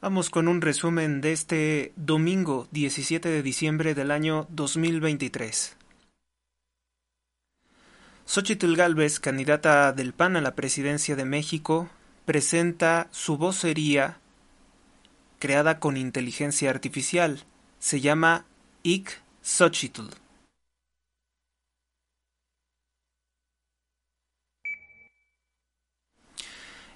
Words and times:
Vamos 0.00 0.30
con 0.30 0.48
un 0.48 0.60
resumen 0.60 1.20
de 1.20 1.32
este 1.32 1.92
domingo 1.96 2.66
17 2.70 3.28
de 3.28 3.42
diciembre 3.42 3.94
del 3.94 4.10
año 4.10 4.46
2023. 4.50 5.76
Xochitl 8.24 8.76
Galvez, 8.76 9.20
candidata 9.20 9.92
del 9.92 10.12
PAN 10.12 10.36
a 10.36 10.40
la 10.40 10.54
presidencia 10.54 11.16
de 11.16 11.24
México, 11.24 11.90
presenta 12.24 13.08
su 13.10 13.36
vocería 13.36 14.18
creada 15.38 15.80
con 15.80 15.96
inteligencia 15.96 16.70
artificial. 16.70 17.44
Se 17.78 18.00
llama 18.00 18.46
IC 18.82 19.20
Xochitl. 19.42 20.08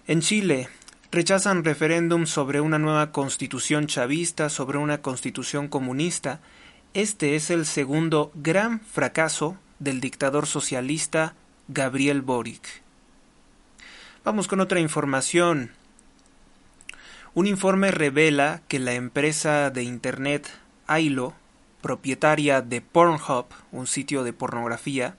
En 0.06 0.20
Chile, 0.20 0.68
rechazan 1.10 1.64
referéndum 1.64 2.26
sobre 2.26 2.60
una 2.60 2.78
nueva 2.78 3.10
constitución 3.10 3.86
chavista, 3.86 4.50
sobre 4.50 4.76
una 4.76 5.00
constitución 5.00 5.66
comunista. 5.66 6.40
Este 6.92 7.36
es 7.36 7.48
el 7.48 7.64
segundo 7.64 8.30
gran 8.34 8.80
fracaso 8.80 9.56
del 9.78 10.02
dictador 10.02 10.44
socialista 10.46 11.34
Gabriel 11.68 12.20
Boric. 12.20 12.82
Vamos 14.24 14.46
con 14.46 14.60
otra 14.60 14.78
información. 14.78 15.70
Un 17.32 17.46
informe 17.46 17.90
revela 17.90 18.60
que 18.68 18.80
la 18.80 18.92
empresa 18.92 19.70
de 19.70 19.84
Internet 19.84 20.50
Ailo, 20.86 21.32
propietaria 21.80 22.60
de 22.60 22.82
Pornhub, 22.82 23.46
un 23.72 23.86
sitio 23.86 24.22
de 24.22 24.34
pornografía, 24.34 25.16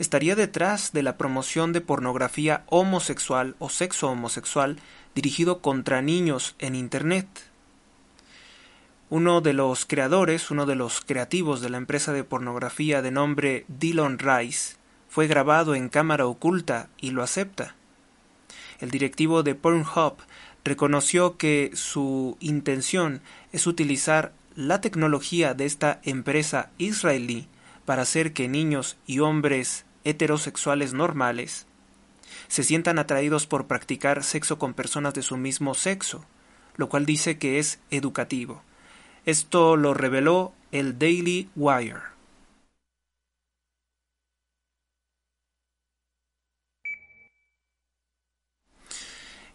estaría 0.00 0.34
detrás 0.34 0.92
de 0.92 1.02
la 1.02 1.18
promoción 1.18 1.74
de 1.74 1.82
pornografía 1.82 2.64
homosexual 2.68 3.54
o 3.58 3.68
sexo 3.68 4.08
homosexual 4.08 4.78
dirigido 5.14 5.60
contra 5.60 6.00
niños 6.00 6.54
en 6.58 6.74
Internet. 6.74 7.28
Uno 9.10 9.42
de 9.42 9.52
los 9.52 9.84
creadores, 9.84 10.50
uno 10.50 10.64
de 10.64 10.74
los 10.74 11.02
creativos 11.02 11.60
de 11.60 11.68
la 11.68 11.76
empresa 11.76 12.14
de 12.14 12.24
pornografía 12.24 13.02
de 13.02 13.10
nombre 13.10 13.66
Dylan 13.68 14.18
Rice, 14.18 14.76
fue 15.10 15.26
grabado 15.26 15.74
en 15.74 15.90
cámara 15.90 16.26
oculta 16.26 16.88
y 16.98 17.10
lo 17.10 17.22
acepta. 17.22 17.74
El 18.78 18.90
directivo 18.90 19.42
de 19.42 19.54
Pornhub 19.54 20.14
reconoció 20.64 21.36
que 21.36 21.72
su 21.74 22.38
intención 22.40 23.20
es 23.52 23.66
utilizar 23.66 24.32
la 24.56 24.80
tecnología 24.80 25.52
de 25.52 25.66
esta 25.66 26.00
empresa 26.04 26.70
israelí 26.78 27.48
para 27.84 28.02
hacer 28.02 28.32
que 28.32 28.48
niños 28.48 28.96
y 29.06 29.18
hombres 29.18 29.84
heterosexuales 30.04 30.92
normales 30.92 31.66
se 32.48 32.62
sientan 32.62 32.98
atraídos 32.98 33.46
por 33.46 33.66
practicar 33.66 34.24
sexo 34.24 34.58
con 34.58 34.74
personas 34.74 35.14
de 35.14 35.22
su 35.22 35.36
mismo 35.36 35.74
sexo, 35.74 36.24
lo 36.76 36.88
cual 36.88 37.06
dice 37.06 37.38
que 37.38 37.58
es 37.58 37.78
educativo. 37.90 38.62
Esto 39.26 39.76
lo 39.76 39.94
reveló 39.94 40.52
el 40.72 40.98
Daily 40.98 41.48
Wire. 41.54 42.10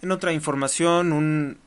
En 0.02 0.12
otra 0.12 0.34
información, 0.34 1.58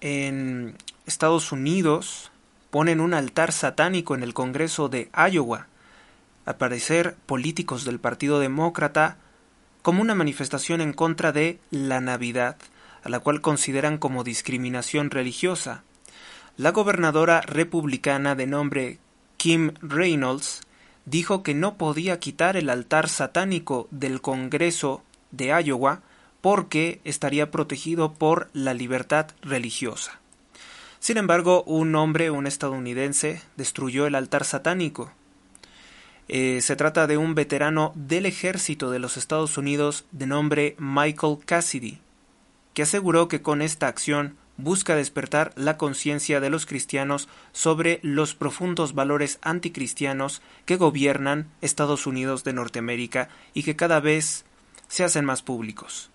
en 0.00 0.76
Estados 1.06 1.50
Unidos 1.50 2.30
ponen 2.70 3.00
un 3.00 3.14
altar 3.14 3.50
satánico 3.50 4.14
en 4.14 4.22
el 4.22 4.32
Congreso 4.32 4.88
de 4.88 5.10
Iowa 5.30 5.66
al 6.44 6.56
parecer 6.56 7.16
políticos 7.26 7.84
del 7.84 8.00
Partido 8.00 8.40
Demócrata, 8.40 9.18
como 9.82 10.02
una 10.02 10.14
manifestación 10.14 10.80
en 10.80 10.92
contra 10.92 11.32
de 11.32 11.58
la 11.70 12.00
Navidad, 12.00 12.56
a 13.02 13.08
la 13.08 13.20
cual 13.20 13.40
consideran 13.40 13.98
como 13.98 14.24
discriminación 14.24 15.10
religiosa. 15.10 15.84
La 16.56 16.72
gobernadora 16.72 17.40
republicana 17.40 18.34
de 18.34 18.46
nombre 18.46 18.98
Kim 19.36 19.72
Reynolds 19.80 20.60
dijo 21.06 21.42
que 21.42 21.54
no 21.54 21.76
podía 21.76 22.20
quitar 22.20 22.56
el 22.56 22.68
altar 22.68 23.08
satánico 23.08 23.88
del 23.90 24.20
Congreso 24.20 25.02
de 25.30 25.46
Iowa 25.64 26.02
porque 26.40 27.00
estaría 27.04 27.50
protegido 27.50 28.12
por 28.14 28.50
la 28.52 28.74
libertad 28.74 29.28
religiosa. 29.42 30.20
Sin 30.98 31.16
embargo, 31.16 31.62
un 31.64 31.94
hombre, 31.94 32.30
un 32.30 32.46
estadounidense, 32.46 33.42
destruyó 33.56 34.06
el 34.06 34.14
altar 34.14 34.44
satánico. 34.44 35.12
Eh, 36.32 36.60
se 36.60 36.76
trata 36.76 37.08
de 37.08 37.16
un 37.16 37.34
veterano 37.34 37.90
del 37.96 38.24
ejército 38.24 38.92
de 38.92 39.00
los 39.00 39.16
Estados 39.16 39.58
Unidos 39.58 40.04
de 40.12 40.28
nombre 40.28 40.76
Michael 40.78 41.38
Cassidy, 41.44 41.98
que 42.72 42.82
aseguró 42.82 43.26
que 43.26 43.42
con 43.42 43.62
esta 43.62 43.88
acción 43.88 44.36
busca 44.56 44.94
despertar 44.94 45.52
la 45.56 45.76
conciencia 45.76 46.38
de 46.38 46.48
los 46.48 46.66
cristianos 46.66 47.28
sobre 47.50 47.98
los 48.04 48.36
profundos 48.36 48.94
valores 48.94 49.40
anticristianos 49.42 50.40
que 50.66 50.76
gobiernan 50.76 51.50
Estados 51.62 52.06
Unidos 52.06 52.44
de 52.44 52.52
Norteamérica 52.52 53.28
y 53.52 53.64
que 53.64 53.74
cada 53.74 53.98
vez 53.98 54.44
se 54.86 55.02
hacen 55.02 55.24
más 55.24 55.42
públicos. 55.42 56.10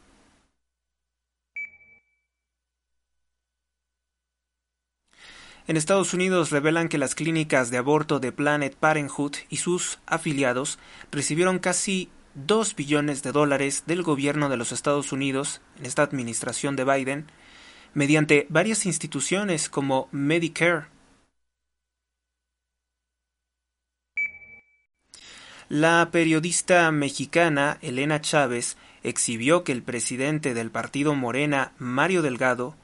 En 5.67 5.77
Estados 5.77 6.13
Unidos 6.13 6.51
revelan 6.51 6.89
que 6.89 6.99
las 6.99 7.15
clínicas 7.15 7.71
de 7.71 7.77
aborto 7.77 8.19
de 8.19 8.31
Planet 8.31 8.75
Parenthood 8.75 9.33
y 9.49 9.57
sus 9.57 9.97
afiliados 10.05 10.77
recibieron 11.11 11.57
casi 11.57 12.09
2 12.35 12.75
billones 12.75 13.23
de 13.23 13.31
dólares 13.31 13.83
del 13.87 14.03
gobierno 14.03 14.49
de 14.49 14.57
los 14.57 14.71
Estados 14.71 15.11
Unidos 15.11 15.61
en 15.79 15.87
esta 15.87 16.03
administración 16.03 16.75
de 16.75 16.83
Biden 16.83 17.25
mediante 17.95 18.45
varias 18.49 18.85
instituciones 18.85 19.67
como 19.67 20.07
Medicare. 20.11 20.85
La 25.67 26.09
periodista 26.11 26.91
mexicana 26.91 27.79
Elena 27.81 28.21
Chávez 28.21 28.77
exhibió 29.01 29.63
que 29.63 29.71
el 29.71 29.81
presidente 29.81 30.53
del 30.53 30.69
partido 30.69 31.15
Morena, 31.15 31.73
Mario 31.79 32.21
Delgado, 32.21 32.75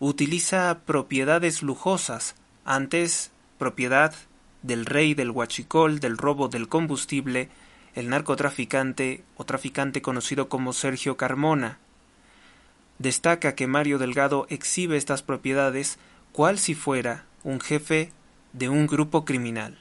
utiliza 0.00 0.80
propiedades 0.86 1.62
lujosas, 1.62 2.34
antes 2.64 3.30
propiedad 3.58 4.14
del 4.62 4.86
rey 4.86 5.14
del 5.14 5.30
huachicol, 5.30 6.00
del 6.00 6.16
robo 6.16 6.48
del 6.48 6.68
combustible, 6.68 7.48
el 7.94 8.08
narcotraficante 8.08 9.22
o 9.36 9.44
traficante 9.44 10.00
conocido 10.02 10.48
como 10.48 10.72
Sergio 10.72 11.16
Carmona. 11.16 11.78
Destaca 12.98 13.54
que 13.54 13.66
Mario 13.66 13.98
Delgado 13.98 14.46
exhibe 14.48 14.96
estas 14.96 15.22
propiedades 15.22 15.98
cual 16.32 16.58
si 16.58 16.74
fuera 16.74 17.24
un 17.44 17.60
jefe 17.60 18.12
de 18.52 18.68
un 18.68 18.86
grupo 18.86 19.24
criminal. 19.24 19.78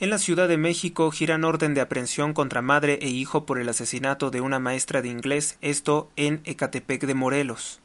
En 0.00 0.10
la 0.10 0.18
Ciudad 0.18 0.46
de 0.46 0.58
México 0.58 1.10
giran 1.10 1.42
orden 1.42 1.74
de 1.74 1.80
aprehensión 1.80 2.32
contra 2.32 2.62
madre 2.62 3.00
e 3.02 3.08
hijo 3.08 3.46
por 3.46 3.58
el 3.58 3.68
asesinato 3.68 4.30
de 4.30 4.40
una 4.40 4.60
maestra 4.60 5.02
de 5.02 5.08
inglés, 5.08 5.58
esto 5.60 6.08
en 6.14 6.40
Ecatepec 6.44 7.04
de 7.04 7.14
Morelos. 7.14 7.80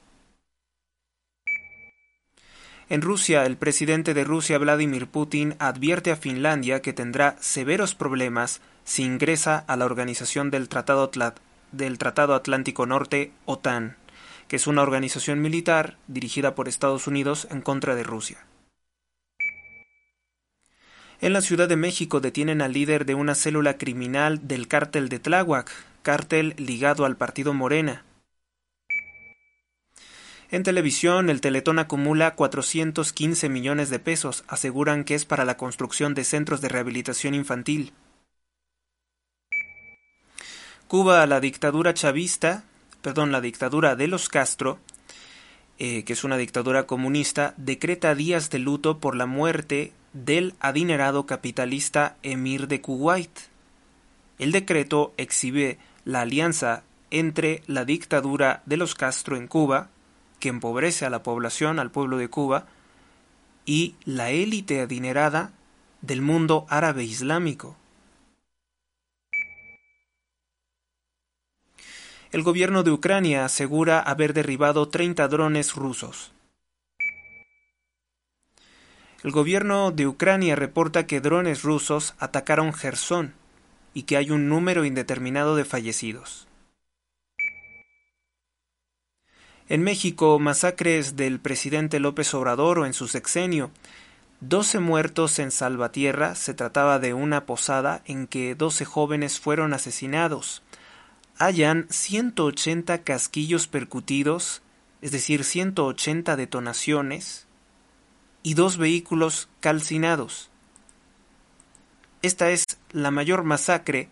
En 2.87 3.01
Rusia, 3.01 3.47
el 3.47 3.57
presidente 3.57 4.13
de 4.13 4.23
Rusia, 4.23 4.59
Vladimir 4.59 5.07
Putin, 5.07 5.55
advierte 5.57 6.11
a 6.11 6.15
Finlandia 6.15 6.83
que 6.83 6.93
tendrá 6.93 7.35
severos 7.39 7.95
problemas 7.95 8.61
si 8.83 9.01
ingresa 9.01 9.57
a 9.65 9.75
la 9.75 9.85
organización 9.85 10.51
del 10.51 10.69
Tratado, 10.69 11.09
del 11.71 11.97
Tratado 11.97 12.35
Atlántico 12.35 12.85
Norte, 12.85 13.31
OTAN, 13.45 13.97
que 14.47 14.57
es 14.57 14.67
una 14.67 14.83
organización 14.83 15.41
militar 15.41 15.97
dirigida 16.05 16.53
por 16.53 16.67
Estados 16.67 17.07
Unidos 17.07 17.47
en 17.49 17.61
contra 17.61 17.95
de 17.95 18.03
Rusia. 18.03 18.45
En 21.23 21.31
la 21.31 21.39
Ciudad 21.39 21.69
de 21.69 21.77
México 21.77 22.19
detienen 22.19 22.61
al 22.61 22.73
líder 22.73 23.05
de 23.05 23.15
una 23.15 23.33
célula 23.33 23.77
criminal 23.77 24.45
del 24.45 24.67
cártel 24.67 25.07
de 25.07 25.19
Tláhuac, 25.19 25.71
cártel 26.01 26.53
ligado 26.57 27.05
al 27.05 27.15
partido 27.15 27.53
Morena. 27.53 28.03
En 30.51 30.63
televisión, 30.63 31.29
el 31.29 31.39
Teletón 31.39 31.79
acumula 31.79 32.35
415 32.35 33.47
millones 33.47 33.89
de 33.89 33.99
pesos, 33.99 34.43
aseguran 34.49 35.05
que 35.05 35.15
es 35.15 35.23
para 35.23 35.45
la 35.45 35.55
construcción 35.55 36.13
de 36.13 36.25
centros 36.25 36.59
de 36.59 36.67
rehabilitación 36.67 37.35
infantil. 37.35 37.93
Cuba, 40.89 41.25
la 41.25 41.39
dictadura 41.39 41.93
chavista, 41.93 42.65
perdón, 43.01 43.31
la 43.31 43.39
dictadura 43.39 43.95
de 43.95 44.09
los 44.09 44.27
Castro, 44.27 44.77
eh, 45.79 46.03
que 46.03 46.11
es 46.11 46.25
una 46.25 46.35
dictadura 46.35 46.85
comunista, 46.85 47.53
decreta 47.55 48.13
días 48.13 48.49
de 48.49 48.59
luto 48.59 48.99
por 48.99 49.15
la 49.15 49.25
muerte 49.25 49.93
del 50.13 50.53
adinerado 50.59 51.25
capitalista 51.25 52.15
emir 52.23 52.67
de 52.67 52.81
Kuwait. 52.81 53.31
El 54.39 54.51
decreto 54.51 55.13
exhibe 55.17 55.77
la 56.05 56.21
alianza 56.21 56.83
entre 57.11 57.63
la 57.67 57.85
dictadura 57.85 58.63
de 58.65 58.77
los 58.77 58.95
Castro 58.95 59.37
en 59.37 59.47
Cuba, 59.47 59.89
que 60.39 60.49
empobrece 60.49 61.05
a 61.05 61.09
la 61.09 61.23
población, 61.23 61.79
al 61.79 61.91
pueblo 61.91 62.17
de 62.17 62.29
Cuba, 62.29 62.65
y 63.65 63.95
la 64.05 64.31
élite 64.31 64.81
adinerada 64.81 65.51
del 66.01 66.21
mundo 66.21 66.65
árabe 66.69 67.03
islámico. 67.03 67.77
El 72.31 72.41
gobierno 72.41 72.81
de 72.81 72.91
Ucrania 72.91 73.45
asegura 73.45 73.99
haber 73.99 74.33
derribado 74.33 74.89
30 74.89 75.27
drones 75.27 75.75
rusos. 75.75 76.31
El 79.23 79.31
gobierno 79.31 79.91
de 79.91 80.05
Ucrania 80.05 80.57
reporta 80.57 81.07
que 81.07 81.21
drones 81.21 81.63
rusos 81.63 82.13
atacaron 82.19 82.73
Gerson 82.73 83.33
y 83.93 84.03
que 84.03 84.17
hay 84.17 84.31
un 84.31 84.49
número 84.49 84.83
indeterminado 84.83 85.55
de 85.55 85.63
fallecidos. 85.63 86.45
En 89.69 89.81
México, 89.81 90.37
masacres 90.39 91.15
del 91.15 91.39
presidente 91.39 92.01
López 92.01 92.33
Obrador 92.33 92.79
o 92.79 92.85
en 92.85 92.93
su 92.93 93.07
sexenio. 93.07 93.71
Doce 94.41 94.79
muertos 94.79 95.39
en 95.39 95.51
Salvatierra. 95.51 96.35
Se 96.35 96.53
trataba 96.53 96.99
de 96.99 97.13
una 97.13 97.45
posada 97.45 98.01
en 98.05 98.27
que 98.27 98.55
doce 98.55 98.83
jóvenes 98.83 99.39
fueron 99.39 99.73
asesinados. 99.73 100.63
Hayan 101.37 101.87
180 101.89 103.03
casquillos 103.03 103.67
percutidos, 103.67 104.61
es 105.01 105.11
decir, 105.11 105.45
180 105.45 106.35
detonaciones, 106.35 107.47
y 108.43 108.53
dos 108.53 108.77
vehículos 108.77 109.49
calcinados. 109.61 110.49
Esta 112.21 112.51
es 112.51 112.65
la 112.91 113.11
mayor 113.11 113.43
masacre 113.43 114.09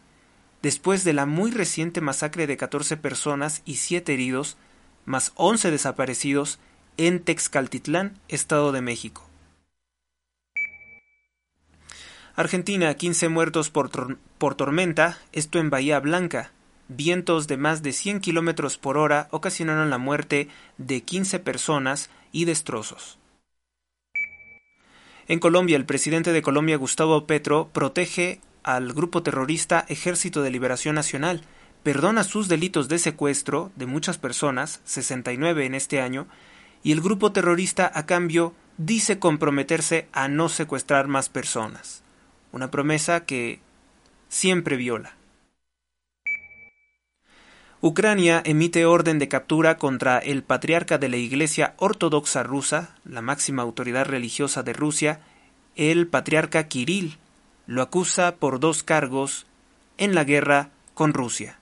después 0.62 1.04
de 1.04 1.14
la 1.14 1.26
muy 1.26 1.52
reciente 1.52 2.02
masacre 2.02 2.48
de 2.48 2.58
14 2.58 2.98
personas 2.98 3.62
y 3.66 3.76
7 3.76 4.14
heridos 4.14 4.58
más 5.06 5.32
11 5.36 5.72
desaparecidos 5.72 6.60
en 6.98 7.22
Texcaltitlán, 7.24 8.20
Estado 8.28 8.72
de 8.72 8.82
México. 8.82 9.28
Argentina, 12.36 12.94
15 12.94 13.30
muertos 13.30 13.70
por, 13.70 14.18
por, 14.38 14.56
tormenta, 14.56 15.20
esto 15.32 15.60
en 15.60 15.70
Bahía 15.70 16.00
Blanca. 16.00 16.52
Vientos 16.88 17.48
de 17.48 17.58
más 17.58 17.84
de 17.84 17.94
100 17.94 18.20
kilómetros 18.20 18.78
por 18.78 18.98
hora 18.98 19.28
ocasionaron 19.32 19.90
la 19.90 19.98
muerte 19.98 20.50
de 20.78 21.02
15 21.02 21.40
personas 21.40 22.10
y 22.32 22.46
destrozos. 22.46 23.21
En 25.32 25.40
Colombia, 25.40 25.78
el 25.78 25.86
presidente 25.86 26.34
de 26.34 26.42
Colombia, 26.42 26.76
Gustavo 26.76 27.26
Petro, 27.26 27.70
protege 27.72 28.42
al 28.64 28.92
grupo 28.92 29.24
terrorista 29.24 29.86
Ejército 29.88 30.42
de 30.42 30.52
Liberación 30.52 30.94
Nacional, 30.94 31.46
perdona 31.84 32.26
sus 32.26 32.50
delitos 32.50 32.90
de 32.90 33.00
secuestro 33.00 33.72
de 33.78 33.86
muchas 33.86 34.18
personas, 34.18 34.82
69 34.84 35.66
en 35.66 35.74
este 35.74 36.02
año, 36.02 36.28
y 36.84 36.92
el 36.92 37.00
grupo 37.00 37.32
terrorista 37.32 37.90
a 37.96 38.06
cambio 38.06 38.54
dice 38.76 39.20
comprometerse 39.20 40.10
a 40.12 40.28
no 40.28 40.50
secuestrar 40.50 41.08
más 41.08 41.30
personas, 41.30 42.04
una 42.52 42.70
promesa 42.70 43.24
que 43.24 43.62
siempre 44.28 44.76
viola. 44.76 45.16
Ucrania 47.84 48.44
emite 48.46 48.86
orden 48.86 49.18
de 49.18 49.28
captura 49.28 49.80
contra 49.80 50.20
el 50.20 50.44
patriarca 50.44 51.00
de 51.00 51.10
la 51.10 51.18
Iglesia 51.18 51.74
Ortodoxa 51.78 52.44
rusa, 52.44 52.96
la 53.06 53.24
máxima 53.24 53.64
autoridad 53.64 54.06
religiosa 54.06 54.62
de 54.62 54.74
Rusia, 54.74 55.22
el 55.76 56.06
patriarca 56.06 56.68
Kirill. 56.68 57.18
Lo 57.66 57.82
acusa 57.82 58.36
por 58.36 58.60
dos 58.60 58.84
cargos 58.84 59.48
en 59.98 60.14
la 60.14 60.24
guerra 60.24 60.70
con 60.94 61.12
Rusia. 61.12 61.58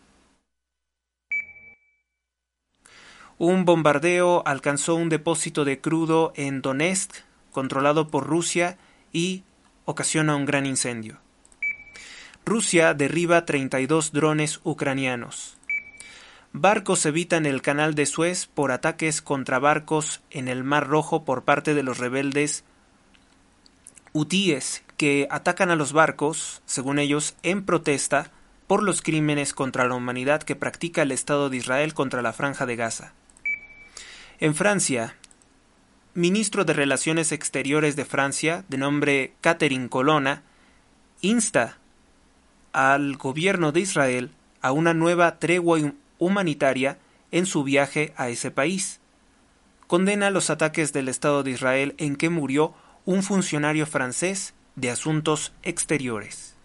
Un 3.37 3.63
bombardeo 3.63 4.43
alcanzó 4.45 4.95
un 4.95 5.07
depósito 5.07 5.63
de 5.63 5.79
crudo 5.79 6.33
en 6.35 6.61
Donetsk, 6.61 7.13
controlado 7.53 8.09
por 8.09 8.27
Rusia, 8.27 8.77
y 9.13 9.43
ocasiona 9.85 10.35
un 10.35 10.43
gran 10.43 10.65
incendio. 10.65 11.17
Rusia 12.45 12.93
derriba 12.93 13.45
32 13.45 14.11
drones 14.11 14.59
ucranianos. 14.65 15.58
Barcos 16.51 17.05
evitan 17.05 17.45
el 17.45 17.61
canal 17.61 17.93
de 17.93 18.07
Suez 18.07 18.47
por 18.47 18.71
ataques 18.71 19.21
contra 19.21 19.59
barcos 19.59 20.21
en 20.31 20.47
el 20.47 20.63
Mar 20.63 20.87
Rojo 20.87 21.23
por 21.23 21.43
parte 21.43 21.75
de 21.75 21.83
los 21.83 21.99
rebeldes 21.99 22.63
hutíes 24.13 24.83
que 24.97 25.27
atacan 25.29 25.69
a 25.69 25.75
los 25.75 25.93
barcos, 25.93 26.63
según 26.65 26.97
ellos, 26.97 27.35
en 27.43 27.63
protesta 27.63 28.31
por 28.65 28.81
los 28.81 29.03
crímenes 29.03 29.53
contra 29.53 29.87
la 29.87 29.93
humanidad 29.93 30.41
que 30.41 30.55
practica 30.55 31.03
el 31.03 31.11
Estado 31.11 31.51
de 31.51 31.57
Israel 31.57 31.93
contra 31.93 32.23
la 32.23 32.33
Franja 32.33 32.65
de 32.65 32.75
Gaza. 32.75 33.13
En 34.39 34.55
Francia, 34.55 35.15
ministro 36.15 36.65
de 36.65 36.73
Relaciones 36.73 37.31
Exteriores 37.31 37.95
de 37.95 38.05
Francia, 38.05 38.65
de 38.67 38.77
nombre 38.77 39.33
Catherine 39.41 39.89
Colonna, 39.89 40.41
insta 41.21 41.77
al 42.73 43.17
gobierno 43.17 43.71
de 43.71 43.81
Israel 43.81 44.31
a 44.61 44.71
una 44.71 44.93
nueva 44.93 45.37
tregua 45.37 45.79
humanitaria 46.19 46.99
en 47.31 47.47
su 47.47 47.63
viaje 47.63 48.13
a 48.15 48.29
ese 48.29 48.51
país. 48.51 48.99
Condena 49.87 50.29
los 50.29 50.51
ataques 50.51 50.93
del 50.93 51.07
Estado 51.07 51.41
de 51.41 51.51
Israel 51.51 51.95
en 51.97 52.15
que 52.15 52.29
murió 52.29 52.75
un 53.05 53.23
funcionario 53.23 53.87
francés 53.87 54.53
de 54.75 54.91
Asuntos 54.91 55.51
Exteriores. 55.63 56.55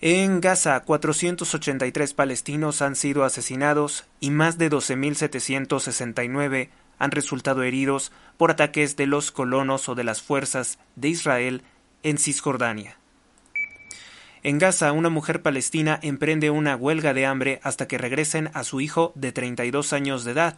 En 0.00 0.40
Gaza, 0.40 0.80
483 0.80 2.14
palestinos 2.14 2.82
han 2.82 2.94
sido 2.94 3.24
asesinados 3.24 4.04
y 4.20 4.30
más 4.30 4.58
de 4.58 4.70
12.769 4.70 6.68
han 6.98 7.10
resultado 7.10 7.62
heridos 7.62 8.12
por 8.36 8.50
ataques 8.50 8.96
de 8.96 9.06
los 9.06 9.32
colonos 9.32 9.88
o 9.88 9.94
de 9.94 10.04
las 10.04 10.22
fuerzas 10.22 10.78
de 10.96 11.08
Israel 11.08 11.62
en 12.02 12.18
Cisjordania. 12.18 12.97
En 14.42 14.58
Gaza, 14.58 14.90
una 14.92 15.08
mujer 15.08 15.40
palestina 15.42 15.98
emprende 16.02 16.50
una 16.50 16.76
huelga 16.76 17.14
de 17.14 17.26
hambre 17.26 17.60
hasta 17.62 17.88
que 17.88 17.98
regresen 17.98 18.50
a 18.54 18.62
su 18.64 18.80
hijo 18.80 19.12
de 19.14 19.30
32 19.32 19.92
años 19.92 20.24
de 20.24 20.32
edad. 20.32 20.56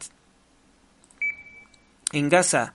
En 2.12 2.28
Gaza, 2.28 2.74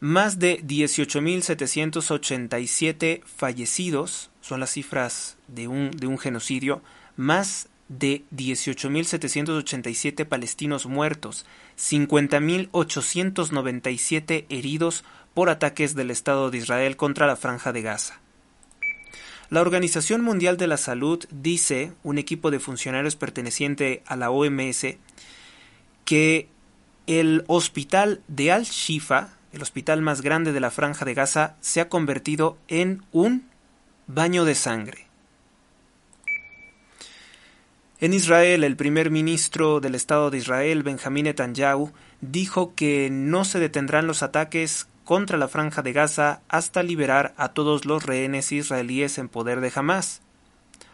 más 0.00 0.38
de 0.38 0.64
18.787 0.64 3.22
fallecidos, 3.24 4.30
son 4.40 4.60
las 4.60 4.70
cifras 4.70 5.36
de 5.48 5.66
un, 5.68 5.90
de 5.90 6.16
genocidio, 6.18 6.80
más 7.16 7.68
de 7.88 8.22
18.787 8.34 10.24
palestinos 10.24 10.86
muertos, 10.86 11.44
50.897 11.76 14.46
heridos 14.48 15.04
por 15.34 15.50
ataques 15.50 15.94
del 15.94 16.10
Estado 16.10 16.50
de 16.50 16.56
Israel 16.58 16.96
contra 16.96 17.26
la 17.26 17.36
franja 17.36 17.72
de 17.72 17.82
Gaza. 17.82 18.20
La 19.50 19.62
Organización 19.62 20.20
Mundial 20.20 20.58
de 20.58 20.66
la 20.66 20.76
Salud 20.76 21.24
dice, 21.30 21.92
un 22.02 22.18
equipo 22.18 22.50
de 22.50 22.60
funcionarios 22.60 23.16
perteneciente 23.16 24.02
a 24.04 24.14
la 24.14 24.30
OMS, 24.30 24.96
que 26.04 26.48
el 27.06 27.44
hospital 27.46 28.20
de 28.28 28.52
Al-Shifa, 28.52 29.30
el 29.54 29.62
hospital 29.62 30.02
más 30.02 30.20
grande 30.20 30.52
de 30.52 30.60
la 30.60 30.70
franja 30.70 31.06
de 31.06 31.14
Gaza, 31.14 31.56
se 31.62 31.80
ha 31.80 31.88
convertido 31.88 32.58
en 32.68 33.02
un 33.10 33.48
baño 34.06 34.44
de 34.44 34.54
sangre. 34.54 35.06
En 38.00 38.12
Israel, 38.12 38.64
el 38.64 38.76
primer 38.76 39.10
ministro 39.10 39.80
del 39.80 39.94
Estado 39.94 40.30
de 40.30 40.36
Israel, 40.36 40.82
Benjamín 40.82 41.24
Netanyahu, 41.24 41.90
dijo 42.20 42.74
que 42.74 43.08
no 43.10 43.46
se 43.46 43.58
detendrán 43.58 44.06
los 44.06 44.22
ataques 44.22 44.88
contra 45.08 45.38
la 45.38 45.48
franja 45.48 45.80
de 45.80 45.94
Gaza 45.94 46.42
hasta 46.50 46.82
liberar 46.82 47.32
a 47.38 47.54
todos 47.54 47.86
los 47.86 48.04
rehenes 48.04 48.52
israelíes 48.52 49.16
en 49.16 49.30
poder 49.30 49.62
de 49.62 49.72
Hamas. 49.74 50.20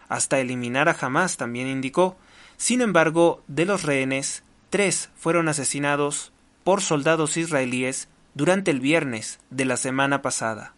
Hasta 0.09 0.39
eliminar 0.39 0.89
a 0.89 0.97
Hamas 1.01 1.37
también 1.37 1.67
indicó. 1.67 2.17
Sin 2.57 2.81
embargo, 2.81 3.43
de 3.49 3.65
los 3.65 3.83
rehenes, 3.83 4.45
tres 4.71 5.11
fueron 5.17 5.49
asesinados 5.49 6.31
por 6.63 6.81
soldados 6.81 7.37
israelíes 7.37 8.07
durante 8.35 8.71
el 8.71 8.79
viernes 8.79 9.41
de 9.51 9.65
la 9.65 9.77
semana 9.77 10.23
pasada. 10.23 10.75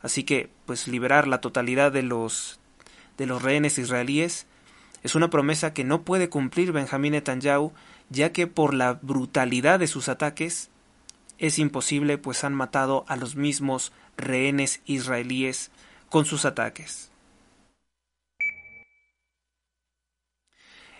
Así 0.00 0.24
que, 0.24 0.48
pues 0.64 0.88
liberar 0.88 1.28
la 1.28 1.42
totalidad 1.42 1.92
de 1.92 2.04
los 2.04 2.58
de 3.18 3.26
los 3.26 3.42
rehenes 3.42 3.76
israelíes 3.76 4.46
es 5.02 5.14
una 5.14 5.28
promesa 5.28 5.74
que 5.74 5.84
no 5.84 6.04
puede 6.04 6.30
cumplir 6.30 6.72
Benjamín 6.72 7.12
Netanyahu, 7.12 7.70
ya 8.08 8.32
que 8.32 8.46
por 8.46 8.72
la 8.72 8.94
brutalidad 8.94 9.78
de 9.78 9.88
sus 9.88 10.08
ataques 10.08 10.70
es 11.38 11.58
imposible, 11.58 12.18
pues 12.18 12.44
han 12.44 12.54
matado 12.54 13.04
a 13.08 13.16
los 13.16 13.36
mismos 13.36 13.92
rehenes 14.16 14.80
israelíes 14.84 15.70
con 16.08 16.24
sus 16.24 16.44
ataques. 16.44 17.10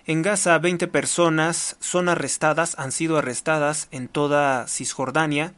En 0.07 0.23
Gaza, 0.23 0.59
20 0.59 0.89
personas 0.89 1.77
son 1.81 2.09
arrestadas, 2.09 2.79
han 2.79 2.93
sido 2.93 3.19
arrestadas 3.19 3.89
en 3.91 4.09
toda 4.09 4.67
Cisjordania 4.67 5.53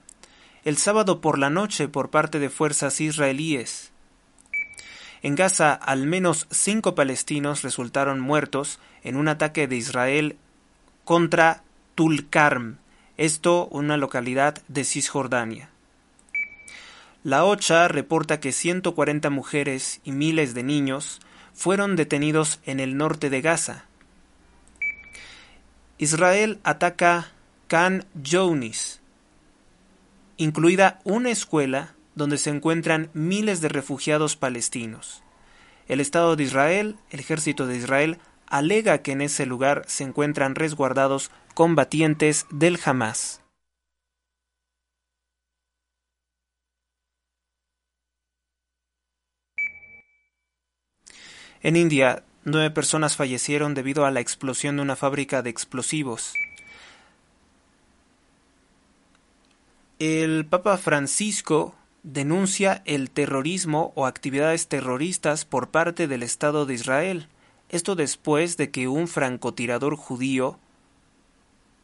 el 0.64 0.76
sábado 0.76 1.20
por 1.20 1.38
la 1.38 1.50
noche 1.50 1.88
por 1.88 2.10
parte 2.10 2.38
de 2.38 2.50
fuerzas 2.50 3.00
israelíes. 3.00 3.92
En 5.22 5.34
Gaza, 5.34 5.72
al 5.72 6.06
menos 6.06 6.48
cinco 6.50 6.94
palestinos 6.94 7.62
resultaron 7.62 8.20
muertos 8.20 8.80
en 9.04 9.16
un 9.16 9.28
ataque 9.28 9.68
de 9.68 9.76
Israel 9.76 10.36
contra 11.04 11.62
Tulkarm, 11.94 12.78
esto 13.20 13.68
una 13.70 13.98
localidad 13.98 14.62
de 14.68 14.82
Cisjordania. 14.82 15.68
La 17.22 17.44
OCHA 17.44 17.86
reporta 17.88 18.40
que 18.40 18.50
140 18.50 19.28
mujeres 19.28 20.00
y 20.04 20.12
miles 20.12 20.54
de 20.54 20.62
niños 20.62 21.20
fueron 21.52 21.96
detenidos 21.96 22.60
en 22.64 22.80
el 22.80 22.96
norte 22.96 23.28
de 23.28 23.42
Gaza. 23.42 23.84
Israel 25.98 26.60
ataca 26.64 27.30
Khan 27.68 28.06
Younis, 28.14 29.02
incluida 30.38 30.98
una 31.04 31.28
escuela 31.28 31.92
donde 32.14 32.38
se 32.38 32.48
encuentran 32.48 33.10
miles 33.12 33.60
de 33.60 33.68
refugiados 33.68 34.36
palestinos. 34.36 35.22
El 35.88 36.00
Estado 36.00 36.36
de 36.36 36.44
Israel, 36.44 36.96
el 37.10 37.20
ejército 37.20 37.66
de 37.66 37.76
Israel, 37.76 38.16
alega 38.50 38.98
que 38.98 39.12
en 39.12 39.22
ese 39.22 39.46
lugar 39.46 39.84
se 39.86 40.04
encuentran 40.04 40.54
resguardados 40.54 41.30
combatientes 41.54 42.46
del 42.50 42.78
Hamas. 42.84 43.40
En 51.62 51.76
India, 51.76 52.24
nueve 52.44 52.70
personas 52.70 53.16
fallecieron 53.16 53.74
debido 53.74 54.06
a 54.06 54.10
la 54.10 54.20
explosión 54.20 54.76
de 54.76 54.82
una 54.82 54.96
fábrica 54.96 55.42
de 55.42 55.50
explosivos. 55.50 56.34
El 59.98 60.46
Papa 60.46 60.78
Francisco 60.78 61.74
denuncia 62.02 62.82
el 62.86 63.10
terrorismo 63.10 63.92
o 63.94 64.06
actividades 64.06 64.68
terroristas 64.68 65.44
por 65.44 65.68
parte 65.68 66.08
del 66.08 66.22
Estado 66.22 66.64
de 66.64 66.72
Israel. 66.72 67.28
Esto 67.70 67.94
después 67.94 68.56
de 68.56 68.70
que 68.70 68.88
un 68.88 69.08
francotirador 69.08 69.96
judío 69.96 70.58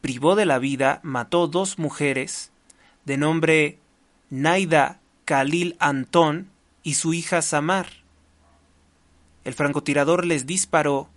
privó 0.01 0.35
de 0.35 0.45
la 0.45 0.59
vida, 0.59 0.99
mató 1.01 1.47
dos 1.47 1.79
mujeres 1.79 2.51
de 3.05 3.17
nombre 3.17 3.79
Naida 4.29 4.99
Khalil 5.25 5.75
Antón 5.79 6.49
y 6.83 6.93
su 6.93 7.13
hija 7.13 7.41
Samar. 7.41 7.87
El 9.43 9.53
francotirador 9.53 10.25
les 10.25 10.45
disparó 10.45 11.09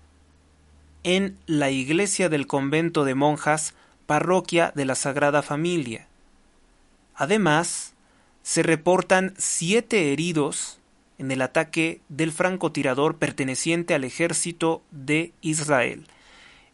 en 1.03 1.39
la 1.47 1.71
iglesia 1.71 2.29
del 2.29 2.47
convento 2.47 3.05
de 3.05 3.15
monjas, 3.15 3.75
parroquia 4.07 4.73
de 4.75 4.85
la 4.85 4.95
Sagrada 4.95 5.43
Familia. 5.43 6.07
Además, 7.15 7.93
se 8.43 8.63
reportan 8.63 9.35
siete 9.37 10.13
heridos 10.13 10.80
en 11.21 11.31
el 11.31 11.43
ataque 11.43 12.01
del 12.09 12.33
francotirador 12.33 13.19
perteneciente 13.19 13.93
al 13.93 14.05
ejército 14.05 14.83
de 14.91 15.35
Israel. 15.43 16.07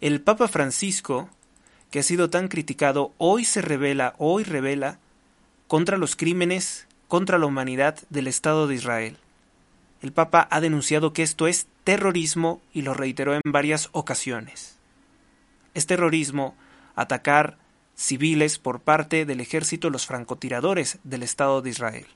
El 0.01 0.21
Papa 0.21 0.47
Francisco, 0.47 1.29
que 1.91 1.99
ha 1.99 2.03
sido 2.05 2.31
tan 2.31 2.47
criticado, 2.47 3.13
hoy 3.19 3.45
se 3.45 3.61
revela, 3.61 4.15
hoy 4.19 4.45
revela 4.45 5.01
contra 5.67 5.97
los 5.97 6.15
crímenes 6.15 6.87
contra 7.09 7.39
la 7.39 7.47
humanidad 7.47 7.99
del 8.09 8.29
Estado 8.29 8.69
de 8.69 8.77
Israel. 8.77 9.17
El 10.01 10.13
Papa 10.13 10.47
ha 10.49 10.61
denunciado 10.61 11.13
que 11.13 11.25
esto 11.25 11.49
es 11.49 11.67
terrorismo 11.83 12.61
y 12.73 12.83
lo 12.83 12.95
reiteró 12.95 13.35
en 13.35 13.43
varias 13.45 13.89
ocasiones. 13.91 14.79
Es 15.75 15.87
terrorismo 15.87 16.55
atacar 16.95 17.59
civiles 17.97 18.61
por 18.61 18.79
parte 18.79 19.25
del 19.25 19.41
ejército 19.41 19.91
los 19.91 20.07
francotiradores 20.07 21.01
del 21.03 21.25
Estado 21.25 21.63
de 21.63 21.71
Israel. 21.71 22.07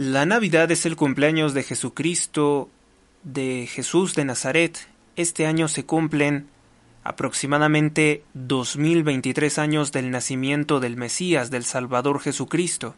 La 0.00 0.26
Navidad 0.26 0.70
es 0.70 0.86
el 0.86 0.94
cumpleaños 0.94 1.54
de 1.54 1.64
Jesucristo, 1.64 2.70
de 3.24 3.66
Jesús 3.68 4.14
de 4.14 4.24
Nazaret. 4.24 4.86
Este 5.16 5.44
año 5.44 5.66
se 5.66 5.86
cumplen 5.86 6.46
aproximadamente 7.02 8.22
2023 8.34 9.58
años 9.58 9.90
del 9.90 10.12
nacimiento 10.12 10.78
del 10.78 10.96
Mesías, 10.96 11.50
del 11.50 11.64
Salvador 11.64 12.20
Jesucristo. 12.20 12.94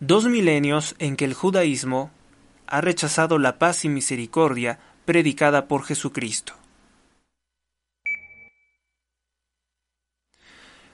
Dos 0.00 0.26
milenios 0.26 0.96
en 0.98 1.16
que 1.16 1.24
el 1.24 1.32
judaísmo 1.32 2.10
ha 2.66 2.82
rechazado 2.82 3.38
la 3.38 3.58
paz 3.58 3.86
y 3.86 3.88
misericordia 3.88 4.80
predicada 5.06 5.66
por 5.66 5.84
Jesucristo. 5.84 6.59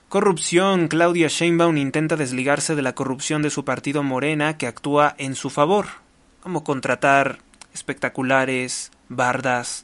Corrupción. 0.09 0.87
Claudia 0.87 1.27
Sheinbaum 1.27 1.75
intenta 1.75 2.15
desligarse 2.15 2.75
de 2.75 2.81
la 2.81 2.95
corrupción 2.95 3.41
de 3.41 3.49
su 3.49 3.65
partido 3.65 4.03
Morena 4.03 4.57
que 4.57 4.65
actúa 4.65 5.13
en 5.17 5.35
su 5.35 5.49
favor, 5.49 5.87
como 6.39 6.63
contratar 6.63 7.39
espectaculares, 7.73 8.91
bardas, 9.09 9.83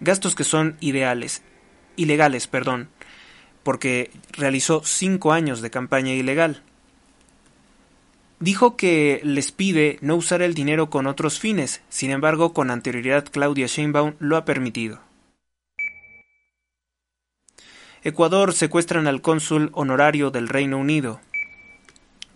gastos 0.00 0.34
que 0.34 0.42
son 0.42 0.76
ideales, 0.80 1.42
ilegales, 1.94 2.48
perdón, 2.48 2.88
porque 3.62 4.10
realizó 4.32 4.82
cinco 4.84 5.32
años 5.32 5.60
de 5.60 5.70
campaña 5.70 6.12
ilegal. 6.12 6.64
Dijo 8.40 8.76
que 8.76 9.20
les 9.22 9.52
pide 9.52 9.98
no 10.00 10.16
usar 10.16 10.42
el 10.42 10.54
dinero 10.54 10.90
con 10.90 11.06
otros 11.06 11.38
fines, 11.38 11.80
sin 11.90 12.10
embargo, 12.10 12.52
con 12.52 12.72
anterioridad 12.72 13.26
Claudia 13.30 13.68
Sheinbaum 13.68 14.14
lo 14.18 14.36
ha 14.36 14.44
permitido. 14.44 15.09
Ecuador 18.02 18.54
secuestran 18.54 19.06
al 19.06 19.20
cónsul 19.20 19.70
honorario 19.74 20.30
del 20.30 20.48
Reino 20.48 20.78
Unido. 20.78 21.20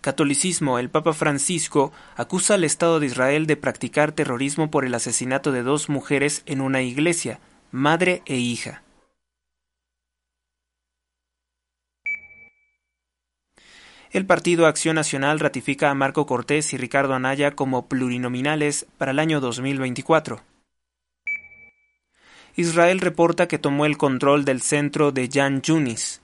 Catolicismo. 0.03 0.79
El 0.79 0.91
Papa 0.91 1.15
Francisco 1.15 1.91
acusa 2.17 2.55
al 2.55 2.65
Estado 2.65 3.01
de 3.01 3.07
Israel 3.07 3.47
de 3.47 3.57
practicar 3.57 4.13
terrorismo 4.13 4.71
por 4.71 4.85
el 4.85 4.95
asesinato 4.95 5.53
de 5.53 5.63
dos 5.63 5.89
mujeres 5.89 6.43
en 6.45 6.61
una 6.61 6.83
iglesia, 6.83 7.41
madre 7.73 8.21
e 8.27 8.37
hija. 8.37 8.83
El 14.11 14.27
Partido 14.27 14.67
Acción 14.67 14.97
Nacional 14.97 15.41
ratifica 15.41 15.89
a 15.89 15.95
Marco 15.95 16.27
Cortés 16.27 16.75
y 16.75 16.77
Ricardo 16.77 17.15
Anaya 17.15 17.57
como 17.57 17.89
plurinominales 17.89 18.87
para 18.99 19.13
el 19.13 19.19
año 19.19 19.41
2024. 19.41 20.43
Israel 22.57 23.01
reporta 23.01 23.49
que 23.49 23.59
tomó 23.59 23.85
el 23.85 23.97
control 23.97 24.45
del 24.45 24.63
centro 24.63 25.11
de 25.11 25.29
Jan 25.33 25.61
Yunis. 25.61 26.21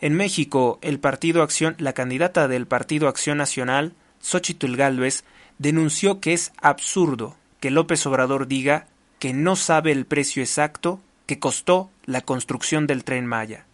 En 0.00 0.14
México, 0.14 0.78
la 1.78 1.92
candidata 1.94 2.48
del 2.48 2.66
Partido 2.66 3.08
Acción 3.08 3.38
Nacional, 3.38 3.94
Xochitl 4.20 4.76
Gálvez, 4.76 5.24
denunció 5.58 6.20
que 6.20 6.34
es 6.34 6.52
absurdo 6.60 7.36
que 7.60 7.70
López 7.70 8.04
Obrador 8.04 8.46
diga 8.46 8.86
que 9.18 9.32
no 9.32 9.56
sabe 9.56 9.92
el 9.92 10.04
precio 10.04 10.42
exacto 10.42 11.00
que 11.24 11.38
costó 11.38 11.90
la 12.04 12.20
construcción 12.20 12.86
del 12.86 13.04
tren 13.04 13.24
Maya. 13.24 13.64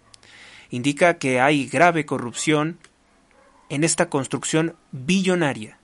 Indica 0.71 1.19
que 1.19 1.41
hay 1.41 1.67
grave 1.67 2.07
corrupción 2.07 2.79
en 3.69 3.83
esta 3.83 4.09
construcción 4.09 4.77
billonaria. 4.93 5.80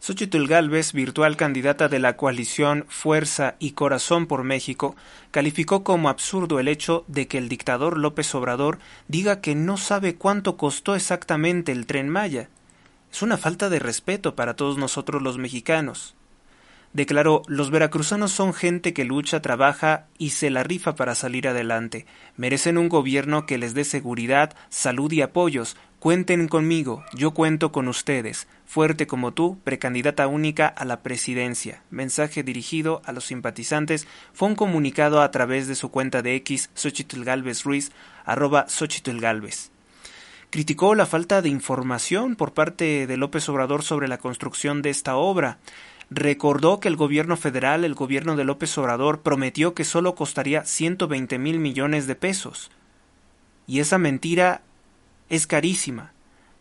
Xochitl 0.00 0.46
Gálvez, 0.46 0.92
virtual 0.92 1.36
candidata 1.36 1.88
de 1.88 1.98
la 1.98 2.16
coalición 2.16 2.86
Fuerza 2.88 3.56
y 3.58 3.72
Corazón 3.72 4.26
por 4.26 4.44
México, 4.44 4.94
calificó 5.30 5.82
como 5.82 6.08
absurdo 6.08 6.60
el 6.60 6.68
hecho 6.68 7.04
de 7.08 7.26
que 7.26 7.38
el 7.38 7.48
dictador 7.48 7.98
López 7.98 8.34
Obrador 8.34 8.78
diga 9.08 9.40
que 9.40 9.54
no 9.54 9.76
sabe 9.76 10.14
cuánto 10.14 10.56
costó 10.56 10.94
exactamente 10.94 11.72
el 11.72 11.86
tren 11.86 12.08
Maya. 12.08 12.48
Es 13.12 13.22
una 13.22 13.36
falta 13.36 13.68
de 13.68 13.80
respeto 13.80 14.36
para 14.36 14.54
todos 14.54 14.78
nosotros 14.78 15.20
los 15.20 15.36
mexicanos. 15.36 16.14
Declaró, 16.92 17.42
los 17.46 17.70
veracruzanos 17.70 18.32
son 18.32 18.54
gente 18.54 18.94
que 18.94 19.04
lucha, 19.04 19.42
trabaja 19.42 20.06
y 20.16 20.30
se 20.30 20.48
la 20.48 20.62
rifa 20.62 20.94
para 20.94 21.14
salir 21.14 21.46
adelante. 21.46 22.06
Merecen 22.36 22.78
un 22.78 22.88
gobierno 22.88 23.44
que 23.44 23.58
les 23.58 23.74
dé 23.74 23.84
seguridad, 23.84 24.54
salud 24.70 25.12
y 25.12 25.20
apoyos. 25.20 25.76
Cuenten 25.98 26.48
conmigo, 26.48 27.04
yo 27.12 27.32
cuento 27.32 27.72
con 27.72 27.88
ustedes. 27.88 28.48
Fuerte 28.64 29.06
como 29.06 29.32
tú, 29.32 29.58
precandidata 29.64 30.26
única 30.28 30.66
a 30.66 30.84
la 30.86 31.00
presidencia. 31.02 31.82
Mensaje 31.90 32.42
dirigido 32.42 33.02
a 33.04 33.12
los 33.12 33.24
simpatizantes 33.24 34.06
fue 34.32 34.48
un 34.48 34.54
comunicado 34.54 35.20
a 35.20 35.30
través 35.30 35.68
de 35.68 35.74
su 35.74 35.90
cuenta 35.90 36.22
de 36.22 36.36
X, 36.36 36.70
Xochitl 36.74 37.22
Galvez 37.22 37.64
arroba 38.24 38.66
Xochitl 38.68 39.18
criticó 40.50 40.94
la 40.94 41.04
falta 41.04 41.42
de 41.42 41.50
información 41.50 42.34
por 42.34 42.54
parte 42.54 43.06
de 43.06 43.16
López 43.18 43.46
Obrador 43.50 43.82
sobre 43.82 44.08
la 44.08 44.16
construcción 44.16 44.80
de 44.80 44.88
esta 44.88 45.16
obra 45.16 45.58
recordó 46.10 46.80
que 46.80 46.88
el 46.88 46.96
gobierno 46.96 47.36
federal, 47.36 47.84
el 47.84 47.94
gobierno 47.94 48.36
de 48.36 48.44
López 48.44 48.76
Obrador, 48.78 49.20
prometió 49.22 49.74
que 49.74 49.84
solo 49.84 50.14
costaría 50.14 50.64
120 50.64 51.38
mil 51.38 51.58
millones 51.58 52.06
de 52.06 52.14
pesos. 52.14 52.70
Y 53.66 53.80
esa 53.80 53.98
mentira 53.98 54.62
es 55.28 55.46
carísima, 55.46 56.12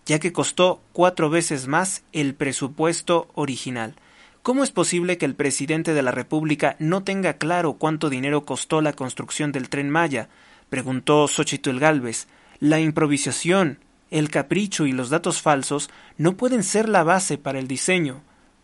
ya 0.05 0.19
que 0.19 0.33
costó 0.33 0.81
cuatro 0.93 1.29
veces 1.29 1.67
más 1.67 2.03
el 2.11 2.35
presupuesto 2.35 3.29
original. 3.33 3.95
¿Cómo 4.43 4.63
es 4.63 4.71
posible 4.71 5.17
que 5.17 5.25
el 5.25 5.35
presidente 5.35 5.93
de 5.93 6.01
la 6.01 6.11
República 6.11 6.75
no 6.79 7.03
tenga 7.03 7.33
claro 7.33 7.73
cuánto 7.73 8.09
dinero 8.09 8.45
costó 8.45 8.81
la 8.81 8.93
construcción 8.93 9.51
del 9.51 9.69
tren 9.69 9.89
Maya? 9.89 10.29
preguntó 10.69 11.27
Xochitl 11.27 11.79
Galvez. 11.79 12.27
La 12.59 12.79
improvisación, 12.79 13.79
el 14.09 14.29
capricho 14.29 14.85
y 14.85 14.93
los 14.93 15.09
datos 15.09 15.41
falsos 15.41 15.89
no 16.17 16.37
pueden 16.37 16.63
ser 16.63 16.87
la 16.87 17.03
base 17.03 17.37
para 17.37 17.59
el 17.59 17.67
diseño. 17.67 18.21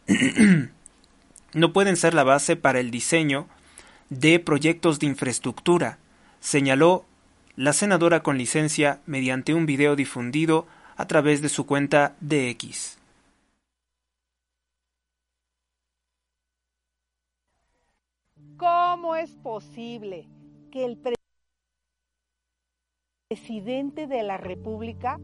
no 1.54 1.74
pueden 1.74 1.96
ser 1.96 2.14
la 2.14 2.24
base 2.24 2.56
para 2.56 2.80
el 2.80 2.92
diseño 2.92 3.48
de 4.10 4.40
proyectos 4.40 5.00
de 5.00 5.08
infraestructura. 5.08 5.98
señaló 6.40 7.06
la 7.56 7.72
senadora 7.72 8.22
con 8.24 8.38
licencia 8.38 9.02
mediante 9.06 9.54
un 9.54 9.66
video 9.66 9.96
difundido 9.96 10.68
a 10.98 11.08
través 11.08 11.42
de 11.42 11.50
su 11.50 11.66
cuenta 11.66 12.16
de 12.20 12.50
X. 12.50 12.98
¿Cómo 18.58 19.16
es 19.16 19.32
posible 19.32 20.28
que 20.72 20.86
el 20.86 20.98
presidente 23.30 24.08
de 24.08 24.24
la 24.24 24.38
República, 24.38 25.20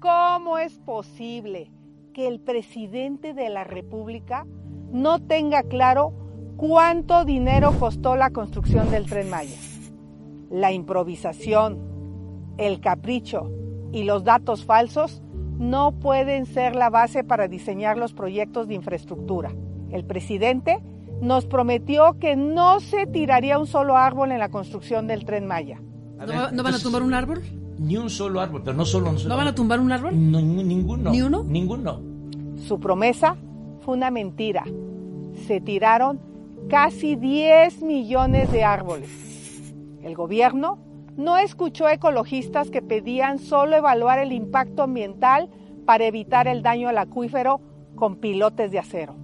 cómo 0.00 0.58
es 0.58 0.74
posible 0.78 1.70
que 2.16 2.26
el 2.26 2.40
presidente 2.40 3.34
de 3.34 3.50
la 3.50 3.62
República 3.62 4.46
no 4.90 5.18
tenga 5.18 5.62
claro 5.64 6.14
cuánto 6.56 7.26
dinero 7.26 7.78
costó 7.78 8.16
la 8.16 8.30
construcción 8.30 8.90
del 8.90 9.04
tren 9.04 9.28
Maya? 9.28 9.58
La 10.50 10.72
improvisación, 10.72 11.78
el 12.56 12.80
capricho 12.80 13.52
y 13.92 14.04
los 14.04 14.24
datos 14.24 14.64
falsos 14.64 15.22
no 15.58 15.92
pueden 16.00 16.46
ser 16.46 16.74
la 16.74 16.88
base 16.88 17.22
para 17.22 17.48
diseñar 17.48 17.98
los 17.98 18.14
proyectos 18.14 18.66
de 18.66 18.76
infraestructura. 18.76 19.52
El 19.90 20.06
presidente 20.06 20.78
nos 21.20 21.44
prometió 21.44 22.18
que 22.18 22.34
no 22.34 22.80
se 22.80 23.06
tiraría 23.06 23.58
un 23.58 23.66
solo 23.66 23.98
árbol 23.98 24.32
en 24.32 24.38
la 24.38 24.48
construcción 24.48 25.06
del 25.06 25.26
tren 25.26 25.46
Maya. 25.46 25.82
¿No, 26.18 26.62
van 26.62 26.74
a 26.74 26.78
tumbar 26.78 27.02
un 27.02 27.12
árbol? 27.12 27.42
Ni 27.78 27.96
un 27.96 28.10
solo 28.10 28.40
árbol, 28.40 28.62
pero 28.64 28.76
no 28.76 28.84
solo 28.84 29.10
un 29.10 29.18
solo 29.18 29.30
¿No 29.34 29.36
van 29.36 29.48
a 29.48 29.54
tumbar 29.54 29.80
un 29.80 29.92
árbol? 29.92 30.12
ninguno. 30.14 31.10
¿Ni 31.10 31.22
uno? 31.22 31.42
Ninguno. 31.44 32.00
Su 32.66 32.80
promesa 32.80 33.36
fue 33.80 33.94
una 33.94 34.10
mentira. 34.10 34.64
Se 35.46 35.60
tiraron 35.60 36.20
casi 36.68 37.16
10 37.16 37.82
millones 37.82 38.50
de 38.50 38.64
árboles. 38.64 39.74
El 40.02 40.14
gobierno 40.14 40.78
no 41.16 41.36
escuchó 41.36 41.86
a 41.86 41.92
ecologistas 41.92 42.70
que 42.70 42.82
pedían 42.82 43.38
solo 43.38 43.76
evaluar 43.76 44.18
el 44.18 44.32
impacto 44.32 44.82
ambiental 44.82 45.48
para 45.84 46.04
evitar 46.06 46.48
el 46.48 46.62
daño 46.62 46.88
al 46.88 46.98
acuífero 46.98 47.60
con 47.94 48.16
pilotes 48.16 48.70
de 48.70 48.78
acero. 48.78 49.14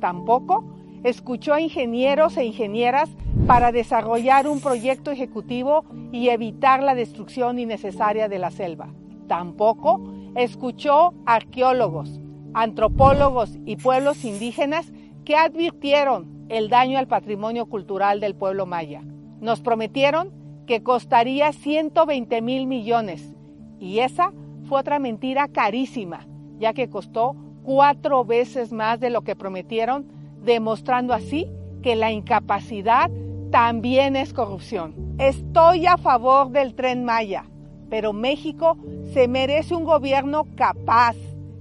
Tampoco 0.00 0.75
escuchó 1.04 1.54
a 1.54 1.60
ingenieros 1.60 2.36
e 2.36 2.44
ingenieras 2.44 3.10
para 3.46 3.72
desarrollar 3.72 4.48
un 4.48 4.60
proyecto 4.60 5.10
ejecutivo 5.10 5.84
y 6.12 6.28
evitar 6.28 6.82
la 6.82 6.94
destrucción 6.94 7.58
innecesaria 7.58 8.28
de 8.28 8.38
la 8.38 8.50
selva. 8.50 8.88
Tampoco 9.28 10.02
escuchó 10.34 11.14
arqueólogos, 11.26 12.20
antropólogos 12.54 13.58
y 13.64 13.76
pueblos 13.76 14.24
indígenas 14.24 14.92
que 15.24 15.36
advirtieron 15.36 16.46
el 16.48 16.68
daño 16.68 16.98
al 16.98 17.08
patrimonio 17.08 17.66
cultural 17.66 18.20
del 18.20 18.34
pueblo 18.34 18.66
maya. 18.66 19.02
Nos 19.40 19.60
prometieron 19.60 20.32
que 20.66 20.82
costaría 20.82 21.52
120 21.52 22.42
mil 22.42 22.66
millones 22.66 23.34
y 23.78 24.00
esa 24.00 24.32
fue 24.68 24.80
otra 24.80 24.98
mentira 24.98 25.48
carísima, 25.48 26.26
ya 26.58 26.72
que 26.72 26.88
costó 26.88 27.36
cuatro 27.62 28.24
veces 28.24 28.72
más 28.72 29.00
de 29.00 29.10
lo 29.10 29.22
que 29.22 29.36
prometieron 29.36 30.06
demostrando 30.46 31.12
así 31.12 31.46
que 31.82 31.94
la 31.94 32.10
incapacidad 32.10 33.10
también 33.50 34.16
es 34.16 34.32
corrupción. 34.32 34.94
Estoy 35.18 35.86
a 35.86 35.98
favor 35.98 36.50
del 36.50 36.74
tren 36.74 37.04
Maya, 37.04 37.44
pero 37.90 38.12
México 38.12 38.78
se 39.12 39.28
merece 39.28 39.74
un 39.74 39.84
gobierno 39.84 40.46
capaz, 40.56 41.16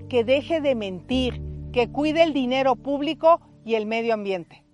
que 0.08 0.24
deje 0.24 0.62
de 0.62 0.76
mentir, 0.76 1.42
que 1.74 1.90
cuide 1.90 2.24
el 2.24 2.32
dinero 2.34 2.76
público 2.76 3.42
y 3.66 3.76
el 3.76 3.86
medio 3.86 4.14
ambiente. 4.14 4.65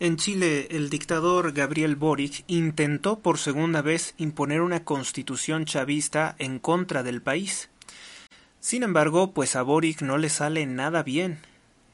En 0.00 0.16
Chile, 0.16 0.68
el 0.70 0.90
dictador 0.90 1.52
Gabriel 1.52 1.96
Boric 1.96 2.44
intentó 2.46 3.18
por 3.18 3.36
segunda 3.36 3.82
vez 3.82 4.14
imponer 4.16 4.60
una 4.60 4.84
constitución 4.84 5.64
chavista 5.64 6.36
en 6.38 6.60
contra 6.60 7.02
del 7.02 7.20
país. 7.20 7.68
Sin 8.60 8.84
embargo, 8.84 9.32
pues 9.32 9.56
a 9.56 9.62
Boric 9.62 10.02
no 10.02 10.16
le 10.16 10.28
sale 10.28 10.66
nada 10.66 11.02
bien. 11.02 11.40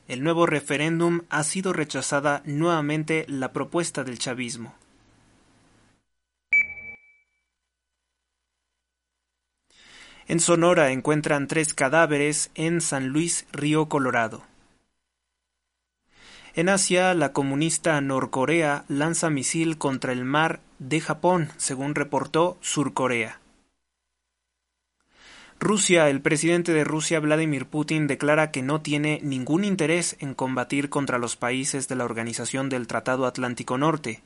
El 0.06 0.22
nuevo 0.22 0.44
referéndum 0.44 1.22
ha 1.30 1.44
sido 1.44 1.72
rechazada 1.72 2.42
nuevamente 2.44 3.24
la 3.26 3.54
propuesta 3.54 4.04
del 4.04 4.18
chavismo. 4.18 4.74
En 10.28 10.40
Sonora 10.40 10.90
encuentran 10.90 11.48
tres 11.48 11.72
cadáveres 11.72 12.50
en 12.54 12.82
San 12.82 13.08
Luis, 13.08 13.46
Río 13.50 13.88
Colorado. 13.88 14.42
En 16.56 16.68
Asia, 16.68 17.14
la 17.14 17.32
comunista 17.32 18.00
Norcorea 18.00 18.84
lanza 18.86 19.28
misil 19.28 19.76
contra 19.76 20.12
el 20.12 20.24
mar 20.24 20.60
de 20.78 21.00
Japón, 21.00 21.48
según 21.56 21.96
reportó 21.96 22.58
Surcorea. 22.60 23.40
Rusia, 25.58 26.08
el 26.08 26.20
presidente 26.20 26.72
de 26.72 26.84
Rusia, 26.84 27.18
Vladimir 27.18 27.66
Putin, 27.66 28.06
declara 28.06 28.52
que 28.52 28.62
no 28.62 28.82
tiene 28.82 29.18
ningún 29.24 29.64
interés 29.64 30.16
en 30.20 30.34
combatir 30.34 30.90
contra 30.90 31.18
los 31.18 31.34
países 31.34 31.88
de 31.88 31.96
la 31.96 32.04
Organización 32.04 32.68
del 32.68 32.86
Tratado 32.86 33.26
Atlántico 33.26 33.76
Norte. 33.76 34.22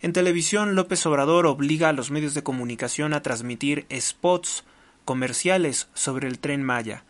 En 0.00 0.12
televisión, 0.12 0.76
López 0.76 1.04
Obrador 1.06 1.46
obliga 1.46 1.88
a 1.88 1.92
los 1.92 2.12
medios 2.12 2.34
de 2.34 2.44
comunicación 2.44 3.14
a 3.14 3.22
transmitir 3.22 3.86
spots 3.98 4.64
comerciales 5.04 5.88
sobre 5.94 6.28
el 6.28 6.38
tren 6.38 6.62
Maya, 6.62 7.02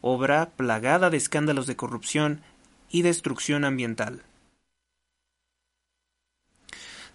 obra 0.00 0.50
plagada 0.50 1.10
de 1.10 1.16
escándalos 1.16 1.66
de 1.66 1.76
corrupción 1.76 2.42
y 2.94 3.02
destrucción 3.02 3.64
ambiental. 3.64 4.22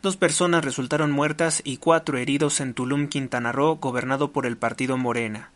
Dos 0.01 0.17
personas 0.17 0.65
resultaron 0.65 1.09
muertas 1.09 1.61
y 1.63 1.77
cuatro 1.77 2.17
heridos 2.17 2.59
en 2.59 2.73
Tulum, 2.73 3.07
Quintana 3.07 3.53
Roo, 3.53 3.77
gobernado 3.77 4.33
por 4.33 4.45
el 4.45 4.57
partido 4.57 4.97
Morena. 4.97 5.51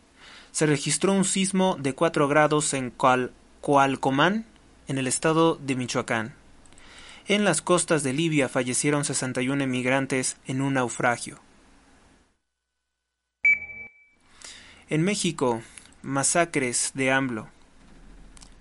Se 0.50 0.64
registró 0.64 1.12
un 1.12 1.26
sismo 1.26 1.76
de 1.78 1.94
4 1.94 2.26
grados 2.26 2.72
en 2.72 2.90
Coalcomán, 3.60 4.46
en 4.88 4.96
el 4.96 5.08
estado 5.08 5.56
de 5.56 5.76
Michoacán. 5.76 6.34
En 7.28 7.44
las 7.44 7.60
costas 7.60 8.02
de 8.02 8.14
Libia 8.14 8.48
fallecieron 8.48 9.04
61 9.04 9.62
emigrantes 9.62 10.38
en 10.46 10.62
un 10.62 10.74
naufragio. 10.74 11.38
En 14.88 15.02
México, 15.02 15.60
masacres 16.02 16.92
de 16.94 17.12
AMLO 17.12 17.48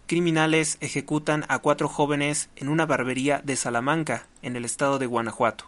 criminales 0.08 0.78
ejecutan 0.82 1.46
a 1.48 1.60
cuatro 1.60 1.88
jóvenes 1.88 2.50
en 2.56 2.70
una 2.70 2.86
barbería 2.86 3.42
de 3.44 3.56
Salamanca, 3.56 4.28
en 4.42 4.56
el 4.56 4.66
estado 4.66 5.00
de 5.00 5.06
Guanajuato. 5.06 5.66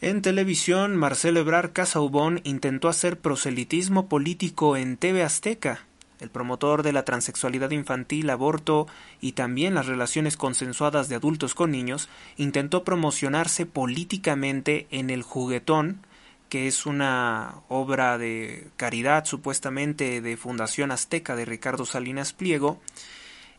En 0.00 0.20
televisión, 0.20 0.96
Marcelo 0.96 1.40
Ebrard 1.40 1.72
Casaubon 1.72 2.42
intentó 2.44 2.88
hacer 2.88 3.18
proselitismo 3.18 4.06
político 4.06 4.76
en 4.76 4.98
TV 4.98 5.22
Azteca. 5.22 5.86
El 6.20 6.28
promotor 6.28 6.82
de 6.82 6.92
la 6.92 7.06
transexualidad 7.06 7.70
infantil, 7.70 8.28
aborto 8.28 8.86
y 9.22 9.32
también 9.32 9.74
las 9.74 9.86
relaciones 9.86 10.36
consensuadas 10.36 11.08
de 11.08 11.16
adultos 11.16 11.54
con 11.54 11.70
niños 11.70 12.10
intentó 12.36 12.84
promocionarse 12.84 13.64
políticamente 13.64 14.86
en 14.90 15.08
el 15.08 15.22
juguetón 15.22 16.00
que 16.54 16.68
es 16.68 16.86
una 16.86 17.62
obra 17.68 18.16
de 18.16 18.68
caridad 18.76 19.24
supuestamente 19.24 20.20
de 20.20 20.36
Fundación 20.36 20.92
Azteca 20.92 21.34
de 21.34 21.44
Ricardo 21.44 21.84
Salinas 21.84 22.32
Pliego, 22.32 22.80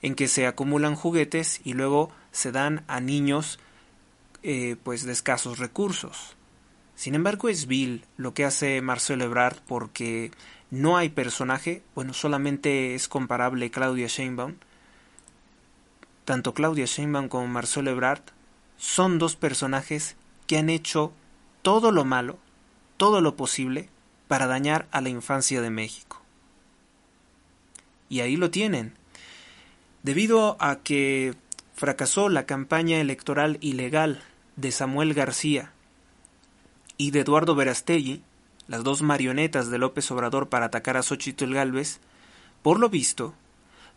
en 0.01 0.15
que 0.15 0.29
se 0.29 0.47
acumulan 0.47 0.95
juguetes 0.95 1.59
y 1.65 1.73
luego 1.73 2.09
se 2.31 2.53
dan 2.53 2.85
a 2.87 3.01
niños 3.01 3.59
eh, 4.43 4.77
pues 4.81 5.03
de 5.03 5.11
escasos 5.11 5.59
recursos. 5.59 6.37
Sin 6.95 7.15
embargo 7.15 7.49
es 7.49 7.67
vil 7.67 8.05
lo 8.15 8.33
que 8.33 8.45
hace 8.45 8.81
Marcelo 8.81 9.25
Ebrard 9.25 9.57
porque 9.67 10.31
no 10.71 10.95
hay 10.95 11.09
personaje, 11.09 11.83
bueno, 11.95 12.13
solamente 12.13 12.95
es 12.95 13.09
comparable 13.09 13.71
Claudia 13.71 14.07
Sheinbaum. 14.07 14.55
Tanto 16.23 16.53
Claudia 16.53 16.85
Sheinbaum 16.85 17.27
como 17.27 17.47
Marcelo 17.47 17.91
Ebrard 17.91 18.23
son 18.77 19.19
dos 19.19 19.35
personajes 19.35 20.15
que 20.47 20.57
han 20.57 20.69
hecho 20.69 21.11
todo 21.61 21.91
lo 21.91 22.05
malo 22.05 22.39
todo 22.97 23.21
lo 23.21 23.35
posible 23.35 23.89
para 24.27 24.47
dañar 24.47 24.87
a 24.91 25.01
la 25.01 25.09
infancia 25.09 25.61
de 25.61 25.69
México. 25.69 26.21
Y 28.09 28.21
ahí 28.21 28.37
lo 28.37 28.51
tienen. 28.51 28.93
Debido 30.03 30.57
a 30.59 30.77
que 30.77 31.35
fracasó 31.75 32.29
la 32.29 32.45
campaña 32.45 32.99
electoral 32.99 33.57
ilegal 33.61 34.21
de 34.55 34.71
Samuel 34.71 35.13
García 35.13 35.71
y 36.97 37.11
de 37.11 37.21
Eduardo 37.21 37.55
Verastegui, 37.55 38.21
las 38.67 38.83
dos 38.83 39.01
marionetas 39.01 39.69
de 39.69 39.77
López 39.77 40.09
Obrador 40.11 40.49
para 40.49 40.67
atacar 40.67 40.97
a 40.97 41.03
Xochitl 41.03 41.53
Gálvez, 41.53 41.99
por 42.61 42.79
lo 42.79 42.89
visto, 42.89 43.33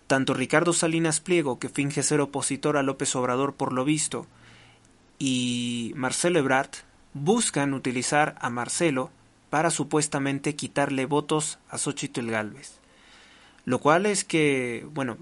tanto 0.07 0.35
Ricardo 0.35 0.73
Salinas 0.73 1.21
Pliego, 1.21 1.59
que 1.59 1.69
finge 1.69 2.03
ser 2.03 2.21
opositor 2.21 2.77
a 2.77 2.83
López 2.83 3.15
Obrador 3.15 3.55
por 3.55 3.73
lo 3.73 3.85
visto, 3.85 4.27
y 5.19 5.93
Marcelo 5.97 6.39
Ebrard 6.39 6.71
buscan 7.15 7.75
utilizar 7.75 8.37
a 8.41 8.51
Marcelo 8.51 9.11
para 9.51 9.71
supuestamente 9.71 10.55
quitarle 10.55 11.07
votos 11.07 11.59
a 11.71 11.79
Xochitl 11.79 12.31
Galvez. 12.31 12.79
Lo 13.65 13.79
cual 13.81 14.07
es 14.07 14.25
que, 14.25 14.87
bueno, 14.93 15.17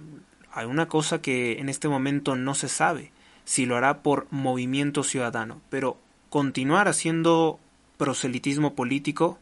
hay 0.52 0.66
una 0.66 0.88
cosa 0.88 1.20
que 1.20 1.58
en 1.58 1.68
este 1.68 1.88
momento 1.88 2.36
no 2.36 2.54
se 2.54 2.68
sabe, 2.68 3.12
si 3.44 3.66
lo 3.66 3.76
hará 3.76 4.02
por 4.02 4.26
movimiento 4.30 5.04
ciudadano, 5.04 5.60
pero 5.70 5.98
continuar 6.30 6.88
haciendo 6.88 7.60
proselitismo 7.96 8.74
político, 8.74 9.38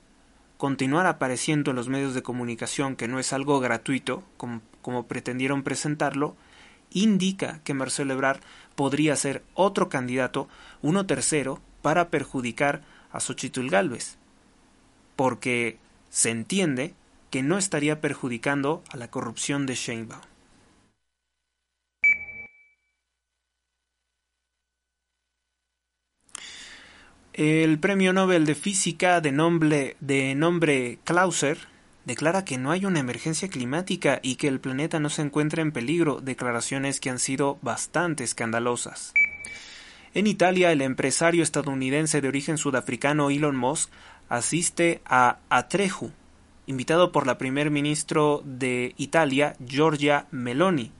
continuar 0.58 1.06
apareciendo 1.06 1.70
en 1.70 1.76
los 1.76 1.88
medios 1.88 2.14
de 2.14 2.22
comunicación, 2.22 2.96
que 2.96 3.08
no 3.08 3.18
es 3.18 3.32
algo 3.32 3.60
gratuito, 3.60 4.22
como, 4.36 5.06
pretendieron 5.06 5.62
presentarlo, 5.62 6.36
indica 6.90 7.60
que 7.64 7.74
Marcelo 7.74 8.14
Ebrard 8.14 8.40
podría 8.74 9.16
ser 9.16 9.42
otro 9.54 9.88
candidato, 9.88 10.48
uno 10.82 11.06
tercero, 11.06 11.60
para 11.84 12.08
perjudicar 12.08 12.80
a 13.12 13.20
Xochitl 13.20 13.68
Galvez, 13.68 14.16
porque 15.16 15.76
se 16.08 16.30
entiende 16.30 16.94
que 17.30 17.42
no 17.42 17.58
estaría 17.58 18.00
perjudicando 18.00 18.82
a 18.88 18.96
la 18.96 19.08
corrupción 19.10 19.66
de 19.66 19.74
Sheinbaum. 19.74 20.22
El 27.34 27.78
Premio 27.78 28.14
Nobel 28.14 28.46
de 28.46 28.54
Física 28.54 29.20
de 29.20 29.32
nombre, 29.32 29.98
de 30.00 30.34
nombre 30.34 30.98
declara 32.06 32.46
que 32.46 32.56
no 32.56 32.70
hay 32.70 32.86
una 32.86 33.00
emergencia 33.00 33.48
climática 33.48 34.20
y 34.22 34.36
que 34.36 34.48
el 34.48 34.58
planeta 34.58 35.00
no 35.00 35.10
se 35.10 35.20
encuentra 35.20 35.60
en 35.60 35.72
peligro, 35.72 36.22
declaraciones 36.22 36.98
que 36.98 37.10
han 37.10 37.18
sido 37.18 37.58
bastante 37.60 38.24
escandalosas. 38.24 39.12
En 40.14 40.28
Italia, 40.28 40.70
el 40.70 40.80
empresario 40.80 41.42
estadounidense 41.42 42.20
de 42.20 42.28
origen 42.28 42.56
sudafricano 42.56 43.30
Elon 43.30 43.56
Musk 43.56 43.90
asiste 44.28 45.02
a 45.04 45.38
Atreju, 45.48 46.12
invitado 46.66 47.10
por 47.10 47.26
la 47.26 47.36
primer 47.36 47.72
ministro 47.72 48.40
de 48.44 48.94
Italia, 48.96 49.56
Giorgia 49.66 50.28
Meloni, 50.30 50.92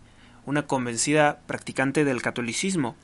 una 0.47 0.67
convencida 0.67 1.39
practicante 1.47 2.05
del 2.05 2.23
catolicismo, 2.23 2.97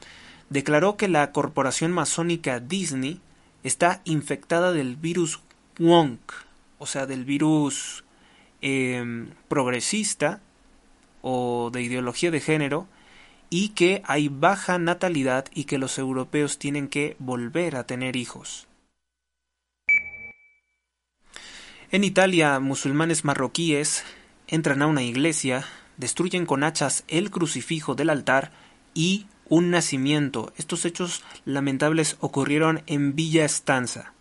declaró 0.49 0.97
que 0.97 1.07
la 1.07 1.31
corporación 1.31 1.93
masónica 1.93 2.59
Disney 2.59 3.21
está 3.63 4.01
infectada 4.05 4.73
del 4.73 4.97
virus 4.97 5.41
Wonk, 5.79 6.33
o 6.81 6.87
sea, 6.87 7.07
del 7.07 7.25
virus 7.25 8.03
eh, 8.63 9.29
progresista 9.47 10.41
o 11.23 11.71
de 11.73 11.83
ideología 11.83 12.33
de 12.33 12.41
género, 12.41 12.89
y 13.51 13.71
que 13.71 14.03
hay 14.07 14.29
baja 14.29 14.79
natalidad 14.79 15.47
y 15.53 15.65
que 15.65 15.79
los 15.79 15.99
europeos 15.99 16.59
tienen 16.59 16.89
que 16.89 17.17
volver 17.19 17.77
a 17.77 17.85
tener 17.85 18.17
hijos. 18.17 18.69
En 21.91 22.05
Italia, 22.05 22.61
musulmanes 22.61 23.25
marroquíes 23.25 24.05
entran 24.47 24.81
a 24.81 24.87
una 24.87 25.03
iglesia, 25.03 25.65
destruyen 25.97 26.47
con 26.47 26.63
hachas 26.63 27.03
el 27.09 27.33
crucifijo 27.33 27.97
del 27.97 28.11
altar 28.11 28.53
y 28.95 29.27
un 29.49 29.71
nacimiento. 29.71 30.53
Estos 30.57 30.85
hechos 30.85 31.25
lamentables 31.45 32.17
ocurrieron 32.21 32.85
en 32.87 33.17
Villa 33.17 33.45
Estanza. 33.45 34.15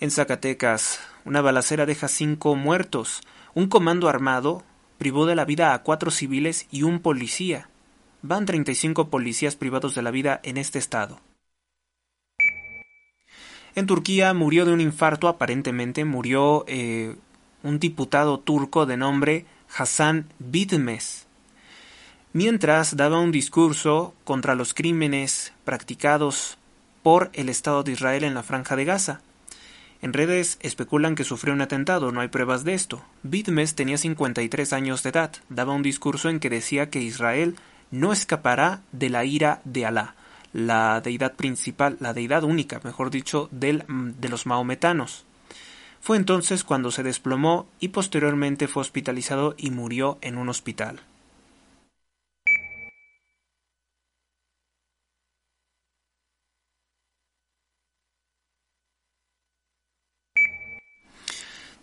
En 0.00 0.10
Zacatecas, 0.10 1.00
una 1.24 1.40
balacera 1.40 1.86
deja 1.86 2.08
cinco 2.08 2.56
muertos. 2.56 3.20
Un 3.54 3.68
comando 3.68 4.08
armado 4.08 4.64
privó 4.98 5.26
de 5.26 5.34
la 5.34 5.44
vida 5.44 5.72
a 5.72 5.82
cuatro 5.82 6.10
civiles 6.10 6.66
y 6.70 6.82
un 6.82 7.00
policía. 7.00 7.68
Van 8.22 8.44
35 8.44 9.08
policías 9.08 9.56
privados 9.56 9.94
de 9.94 10.02
la 10.02 10.10
vida 10.10 10.40
en 10.42 10.56
este 10.56 10.78
estado. 10.78 11.20
En 13.74 13.86
Turquía 13.86 14.34
murió 14.34 14.64
de 14.64 14.72
un 14.72 14.80
infarto, 14.80 15.28
aparentemente 15.28 16.04
murió 16.04 16.64
eh, 16.66 17.14
un 17.62 17.78
diputado 17.78 18.40
turco 18.40 18.86
de 18.86 18.96
nombre 18.96 19.46
Hasan 19.76 20.26
Bitmes, 20.40 21.26
mientras 22.32 22.96
daba 22.96 23.20
un 23.20 23.30
discurso 23.30 24.14
contra 24.24 24.56
los 24.56 24.74
crímenes 24.74 25.52
practicados 25.64 26.58
por 27.04 27.30
el 27.34 27.48
Estado 27.48 27.84
de 27.84 27.92
Israel 27.92 28.24
en 28.24 28.34
la 28.34 28.42
franja 28.42 28.74
de 28.74 28.84
Gaza. 28.84 29.20
En 30.00 30.12
redes 30.12 30.58
especulan 30.60 31.16
que 31.16 31.24
sufrió 31.24 31.52
un 31.52 31.60
atentado, 31.60 32.12
no 32.12 32.20
hay 32.20 32.28
pruebas 32.28 32.62
de 32.62 32.74
esto. 32.74 33.02
Bitmes 33.24 33.74
tenía 33.74 33.98
53 33.98 34.72
años 34.72 35.02
de 35.02 35.10
edad, 35.10 35.32
daba 35.48 35.72
un 35.72 35.82
discurso 35.82 36.28
en 36.28 36.38
que 36.38 36.50
decía 36.50 36.88
que 36.88 37.00
Israel 37.00 37.56
no 37.90 38.12
escapará 38.12 38.82
de 38.92 39.10
la 39.10 39.24
ira 39.24 39.60
de 39.64 39.86
Alá, 39.86 40.14
la 40.52 41.00
deidad 41.00 41.34
principal, 41.34 41.96
la 42.00 42.14
deidad 42.14 42.44
única, 42.44 42.80
mejor 42.84 43.10
dicho, 43.10 43.48
del, 43.50 43.84
de 43.88 44.28
los 44.28 44.46
maometanos. 44.46 45.24
Fue 46.00 46.16
entonces 46.16 46.62
cuando 46.62 46.92
se 46.92 47.02
desplomó 47.02 47.66
y 47.80 47.88
posteriormente 47.88 48.68
fue 48.68 48.82
hospitalizado 48.82 49.54
y 49.58 49.70
murió 49.70 50.18
en 50.20 50.38
un 50.38 50.48
hospital. 50.48 51.00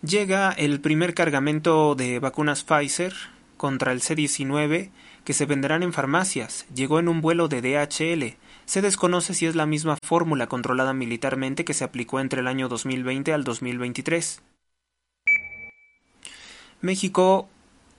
Llega 0.06 0.52
el 0.52 0.80
primer 0.80 1.14
cargamento 1.14 1.96
de 1.96 2.20
vacunas 2.20 2.62
Pfizer 2.62 3.12
contra 3.56 3.90
el 3.90 4.02
C-19 4.02 4.90
que 5.24 5.32
se 5.32 5.46
venderán 5.46 5.82
en 5.82 5.92
farmacias. 5.92 6.64
Llegó 6.72 7.00
en 7.00 7.08
un 7.08 7.20
vuelo 7.20 7.48
de 7.48 7.60
DHL. 7.60 8.36
Se 8.66 8.82
desconoce 8.82 9.34
si 9.34 9.46
es 9.46 9.56
la 9.56 9.66
misma 9.66 9.98
fórmula 10.00 10.46
controlada 10.46 10.92
militarmente 10.92 11.64
que 11.64 11.74
se 11.74 11.82
aplicó 11.82 12.20
entre 12.20 12.40
el 12.40 12.46
año 12.46 12.68
2020 12.68 13.32
al 13.32 13.42
2023. 13.42 14.42
México, 16.82 17.48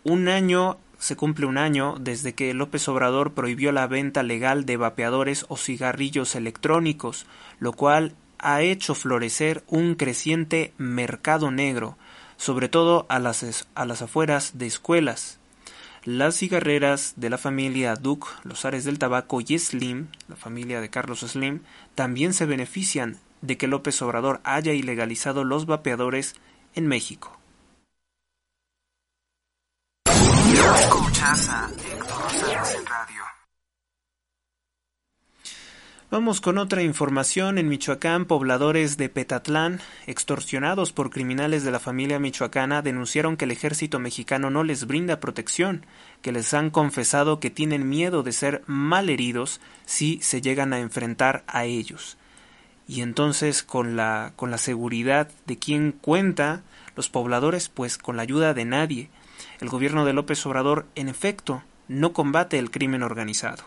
un 0.05 0.29
año, 0.29 0.77
se 0.99 1.17
cumple 1.17 1.45
un 1.45 1.57
año 1.57 1.97
desde 1.99 2.33
que 2.33 2.53
López 2.53 2.87
Obrador 2.87 3.33
prohibió 3.33 3.73
la 3.73 3.85
venta 3.85 4.23
legal 4.23 4.65
de 4.65 4.77
vapeadores 4.77 5.45
o 5.49 5.57
cigarrillos 5.57 6.35
electrónicos, 6.35 7.25
lo 7.59 7.73
cual 7.73 8.15
ha 8.39 8.61
hecho 8.61 8.95
florecer 8.95 9.63
un 9.67 9.95
creciente 9.95 10.73
mercado 10.77 11.51
negro, 11.51 11.97
sobre 12.37 12.69
todo 12.69 13.05
a 13.09 13.19
las, 13.19 13.67
a 13.75 13.85
las 13.85 14.01
afueras 14.01 14.57
de 14.57 14.67
escuelas. 14.67 15.39
Las 16.03 16.37
cigarreras 16.37 17.13
de 17.17 17.29
la 17.29 17.37
familia 17.37 17.95
Duke, 17.95 18.27
los 18.43 18.63
Ares 18.63 18.85
del 18.85 18.99
Tabaco 18.99 19.41
y 19.41 19.59
Slim, 19.59 20.07
la 20.29 20.35
familia 20.35 20.79
de 20.79 20.89
Carlos 20.89 21.19
Slim, 21.19 21.61
también 21.95 22.33
se 22.33 22.45
benefician 22.45 23.19
de 23.41 23.57
que 23.57 23.67
López 23.67 24.01
Obrador 24.01 24.39
haya 24.43 24.73
ilegalizado 24.73 25.43
los 25.43 25.65
vapeadores 25.65 26.35
en 26.75 26.87
México. 26.87 27.37
Vamos 36.09 36.39
con 36.39 36.57
otra 36.57 36.83
información. 36.83 37.57
En 37.57 37.67
Michoacán, 37.67 38.23
pobladores 38.23 38.95
de 38.95 39.09
Petatlán, 39.09 39.81
extorsionados 40.05 40.93
por 40.93 41.09
criminales 41.09 41.65
de 41.65 41.71
la 41.71 41.81
familia 41.81 42.17
michoacana, 42.17 42.81
denunciaron 42.81 43.35
que 43.35 43.43
el 43.43 43.51
ejército 43.51 43.99
mexicano 43.99 44.49
no 44.49 44.63
les 44.63 44.87
brinda 44.87 45.19
protección, 45.19 45.85
que 46.21 46.31
les 46.31 46.53
han 46.53 46.69
confesado 46.69 47.41
que 47.41 47.49
tienen 47.49 47.89
miedo 47.89 48.23
de 48.23 48.31
ser 48.31 48.63
malheridos 48.67 49.59
si 49.85 50.17
se 50.21 50.39
llegan 50.39 50.71
a 50.71 50.79
enfrentar 50.79 51.43
a 51.45 51.65
ellos. 51.65 52.17
Y 52.87 53.01
entonces, 53.01 53.61
con 53.61 53.97
la, 53.97 54.31
con 54.37 54.49
la 54.49 54.59
seguridad 54.59 55.29
de 55.45 55.59
quien 55.59 55.91
cuenta, 55.91 56.61
los 56.95 57.09
pobladores, 57.09 57.67
pues 57.67 57.97
con 57.97 58.15
la 58.15 58.23
ayuda 58.23 58.53
de 58.53 58.63
nadie. 58.63 59.09
El 59.59 59.67
gobierno 59.67 60.05
de 60.05 60.13
López 60.13 60.45
Obrador, 60.45 60.85
en 60.95 61.09
efecto, 61.09 61.63
no 61.89 62.13
combate 62.13 62.59
el 62.59 62.71
crimen 62.71 63.03
organizado. 63.03 63.65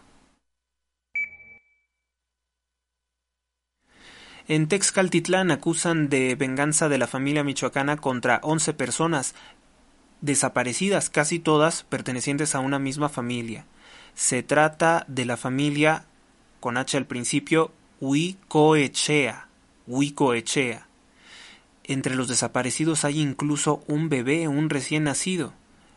En 4.51 4.67
Texcaltitlán 4.67 5.53
acusan 5.53 6.09
de 6.09 6.35
venganza 6.35 6.89
de 6.89 6.99
la 6.99 7.07
familia 7.07 7.45
michoacana 7.45 7.99
contra 7.99 8.41
11 8.43 8.75
personas 8.75 9.37
desaparecidas, 10.23 11.09
casi 11.09 11.39
todas 11.39 11.85
pertenecientes 11.85 12.57
a 12.57 12.59
una 12.59 12.81
misma 12.81 13.09
familia. 13.09 13.65
Se 14.15 14.43
trata 14.43 15.05
de 15.07 15.25
la 15.25 15.37
familia, 15.37 16.05
con 16.59 16.79
H 16.79 16.97
al 16.97 17.07
principio, 17.07 17.71
Huicoechea. 18.01 19.47
Huicoechea. 19.87 20.89
Entre 21.85 22.17
los 22.17 22.27
desaparecidos 22.27 23.05
hay 23.05 23.21
incluso 23.21 23.85
un 23.87 24.09
bebé, 24.09 24.49
un 24.49 24.69
recién 24.69 25.05
nacido. 25.05 25.53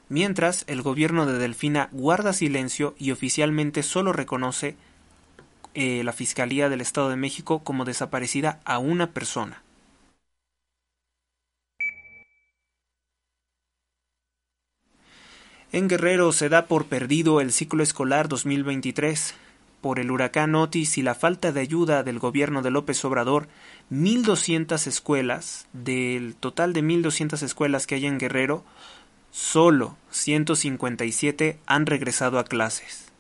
Mientras, 0.10 0.64
el 0.68 0.84
gobierno 0.84 1.26
de 1.26 1.40
Delfina 1.40 1.90
guarda 1.92 2.34
silencio 2.34 2.94
y 3.00 3.10
oficialmente 3.10 3.82
solo 3.82 4.14
reconoce 4.14 4.76
eh, 5.74 6.04
la 6.04 6.14
Fiscalía 6.14 6.70
del 6.70 6.82
Estado 6.82 7.10
de 7.10 7.16
México 7.16 7.64
como 7.64 7.86
desaparecida 7.86 8.60
a 8.66 8.78
una 8.80 9.12
persona. 9.12 9.64
En 15.74 15.88
Guerrero 15.88 16.32
se 16.34 16.50
da 16.50 16.68
por 16.68 16.86
perdido 16.86 17.42
el 17.42 17.52
ciclo 17.52 17.82
escolar 17.82 18.30
2023. 18.30 19.34
Por 19.82 20.00
el 20.00 20.12
huracán 20.12 20.54
Otis 20.54 21.00
y 21.00 21.02
la 21.02 21.16
falta 21.16 21.52
de 21.52 21.62
ayuda 21.62 22.04
del 22.04 22.20
gobierno 22.20 22.62
de 22.62 22.70
López 22.70 23.04
Obrador, 23.04 23.48
1.200 23.92 24.86
escuelas, 24.86 25.66
del 25.74 26.36
total 26.36 26.74
de 26.74 26.84
1.200 26.84 27.42
escuelas 27.42 27.88
que 27.88 27.96
hay 27.96 28.06
en 28.06 28.20
Guerrero, 28.20 28.64
solo 29.32 29.98
157 30.12 31.58
han 31.66 31.88
regresado 31.88 32.38
a 32.38 32.46
clases. 32.46 33.13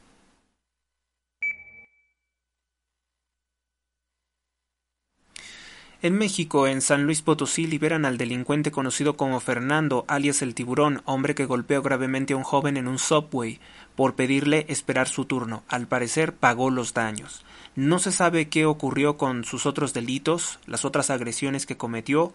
En 6.03 6.17
México, 6.17 6.67
en 6.67 6.81
San 6.81 7.05
Luis 7.05 7.21
Potosí, 7.21 7.65
liberan 7.65 8.03
al 8.03 8.17
delincuente 8.17 8.71
conocido 8.71 9.15
como 9.15 9.39
Fernando, 9.39 10.03
alias 10.09 10.41
el 10.41 10.53
tiburón, 10.53 11.01
hombre 11.05 11.33
que 11.33 11.45
golpeó 11.45 11.81
gravemente 11.81 12.33
a 12.33 12.35
un 12.35 12.43
joven 12.43 12.75
en 12.75 12.89
un 12.89 12.99
subway 12.99 13.61
por 13.95 14.13
pedirle 14.13 14.65
esperar 14.67 15.07
su 15.07 15.23
turno. 15.23 15.63
Al 15.69 15.87
parecer 15.87 16.35
pagó 16.35 16.69
los 16.71 16.93
daños. 16.93 17.45
No 17.77 17.99
se 17.99 18.11
sabe 18.11 18.49
qué 18.49 18.65
ocurrió 18.65 19.15
con 19.15 19.45
sus 19.45 19.65
otros 19.65 19.93
delitos, 19.93 20.59
las 20.65 20.83
otras 20.83 21.09
agresiones 21.09 21.65
que 21.65 21.77
cometió, 21.77 22.33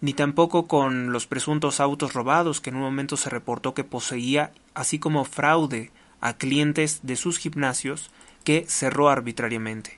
ni 0.00 0.12
tampoco 0.12 0.68
con 0.68 1.10
los 1.10 1.26
presuntos 1.26 1.80
autos 1.80 2.12
robados 2.12 2.60
que 2.60 2.70
en 2.70 2.76
un 2.76 2.82
momento 2.82 3.16
se 3.16 3.30
reportó 3.30 3.74
que 3.74 3.82
poseía, 3.82 4.52
así 4.74 5.00
como 5.00 5.24
fraude 5.24 5.90
a 6.20 6.34
clientes 6.34 7.00
de 7.02 7.16
sus 7.16 7.38
gimnasios 7.38 8.12
que 8.44 8.64
cerró 8.68 9.08
arbitrariamente. 9.08 9.97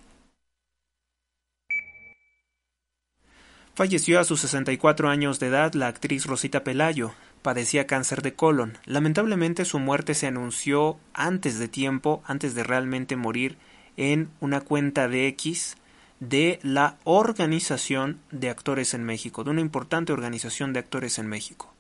Falleció 3.81 4.21
a 4.21 4.25
sus 4.25 4.41
64 4.41 5.09
años 5.09 5.41
de 5.41 5.47
edad 5.47 5.73
la 5.73 5.87
actriz 5.87 6.27
Rosita 6.27 6.65
Pelayo. 6.65 7.15
Padecía 7.41 7.87
cáncer 7.87 8.21
de 8.21 8.35
colon. 8.35 8.77
Lamentablemente 8.85 9.65
su 9.65 9.79
muerte 9.79 10.13
se 10.13 10.27
anunció 10.27 10.99
antes 11.15 11.59
de 11.59 11.67
tiempo, 11.67 12.23
antes 12.27 12.55
de 12.55 12.63
realmente 12.63 13.17
morir, 13.17 13.57
en 13.97 14.29
una 14.41 14.61
cuenta 14.61 15.09
de 15.09 15.29
X 15.29 15.79
de 16.19 16.59
la 16.63 16.99
Organización 17.05 18.21
de 18.31 18.51
Actores 18.51 18.93
en 18.93 19.03
México, 19.03 19.45
de 19.45 19.51
una 19.53 19.63
importante 19.63 20.13
organización 20.13 20.75
de 20.75 20.81
actores 20.81 21.19
en 21.19 21.27
México. 21.29 21.73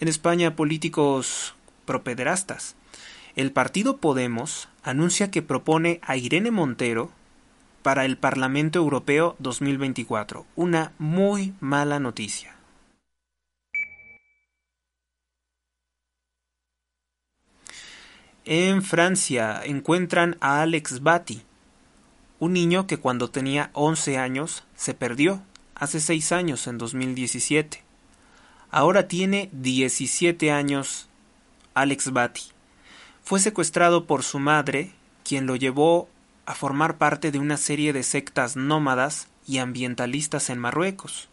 En 0.00 0.08
España, 0.08 0.56
políticos 0.56 1.54
propederastas. 1.84 2.74
El 3.34 3.52
partido 3.52 3.98
Podemos 3.98 4.70
anuncia 4.82 5.30
que 5.30 5.42
propone 5.42 6.00
a 6.02 6.16
Irene 6.16 6.50
Montero 6.50 7.10
para 7.86 8.04
el 8.04 8.18
Parlamento 8.18 8.80
Europeo 8.80 9.36
2024. 9.38 10.44
Una 10.56 10.90
muy 10.98 11.54
mala 11.60 12.00
noticia. 12.00 12.56
En 18.44 18.82
Francia 18.82 19.60
encuentran 19.64 20.36
a 20.40 20.62
Alex 20.62 21.00
Batty, 21.04 21.42
un 22.40 22.54
niño 22.54 22.88
que 22.88 22.98
cuando 22.98 23.30
tenía 23.30 23.70
11 23.74 24.18
años 24.18 24.64
se 24.74 24.92
perdió 24.92 25.40
hace 25.76 26.00
6 26.00 26.32
años 26.32 26.66
en 26.66 26.78
2017. 26.78 27.84
Ahora 28.72 29.06
tiene 29.06 29.48
17 29.52 30.50
años 30.50 31.06
Alex 31.74 32.12
Batty. 32.12 32.42
Fue 33.22 33.38
secuestrado 33.38 34.06
por 34.06 34.24
su 34.24 34.40
madre, 34.40 34.90
quien 35.22 35.46
lo 35.46 35.54
llevó 35.54 36.08
a 36.46 36.54
formar 36.54 36.96
parte 36.96 37.30
de 37.30 37.38
una 37.38 37.56
serie 37.56 37.92
de 37.92 38.02
sectas 38.02 38.56
nómadas 38.56 39.28
y 39.46 39.58
ambientalistas 39.58 40.48
en 40.48 40.58
Marruecos. 40.58 41.28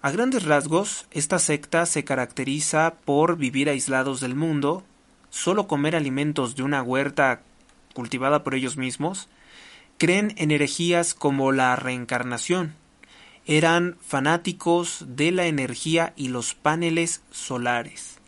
A 0.00 0.10
grandes 0.10 0.44
rasgos, 0.44 1.06
esta 1.10 1.38
secta 1.38 1.86
se 1.86 2.04
caracteriza 2.04 2.94
por 3.04 3.36
vivir 3.36 3.68
aislados 3.68 4.20
del 4.20 4.34
mundo, 4.34 4.84
solo 5.30 5.66
comer 5.66 5.96
alimentos 5.96 6.56
de 6.56 6.62
una 6.62 6.82
huerta 6.82 7.42
cultivada 7.94 8.44
por 8.44 8.54
ellos 8.54 8.76
mismos, 8.76 9.28
creen 9.98 10.34
en 10.36 10.50
herejías 10.50 11.14
como 11.14 11.52
la 11.52 11.74
reencarnación, 11.76 12.74
eran 13.46 13.96
fanáticos 14.00 15.04
de 15.06 15.30
la 15.30 15.46
energía 15.46 16.12
y 16.16 16.28
los 16.28 16.54
paneles 16.54 17.22
solares. 17.30 18.18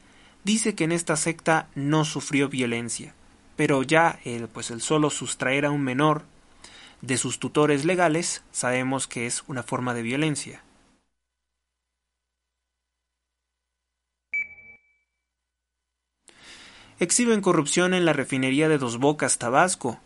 Dice 0.45 0.75
que 0.75 0.85
en 0.85 0.93
esta 0.93 1.17
secta 1.17 1.69
no 1.75 2.05
sufrió 2.05 2.49
violencia, 2.49 3.15
pero 3.57 3.83
ya 3.83 4.21
el, 4.25 4.49
pues 4.49 4.71
el 4.71 4.81
solo 4.81 5.11
sustraer 5.11 5.64
a 5.64 5.71
un 5.71 5.83
menor 5.83 6.23
de 7.01 7.16
sus 7.16 7.38
tutores 7.38 7.85
legales 7.85 8.42
sabemos 8.53 9.07
que 9.07 9.27
es 9.27 9.45
una 9.49 9.62
forma 9.62 9.95
de 9.95 10.03
violencia. 10.03 10.62
Exhiben 16.99 17.42
corrupción 17.42 17.92
en 17.92 18.07
la 18.07 18.14
refinería 18.14 18.71
de 18.71 18.79
Dos 18.79 18.97
Bocas, 18.99 19.37
Tabasco. 19.37 19.99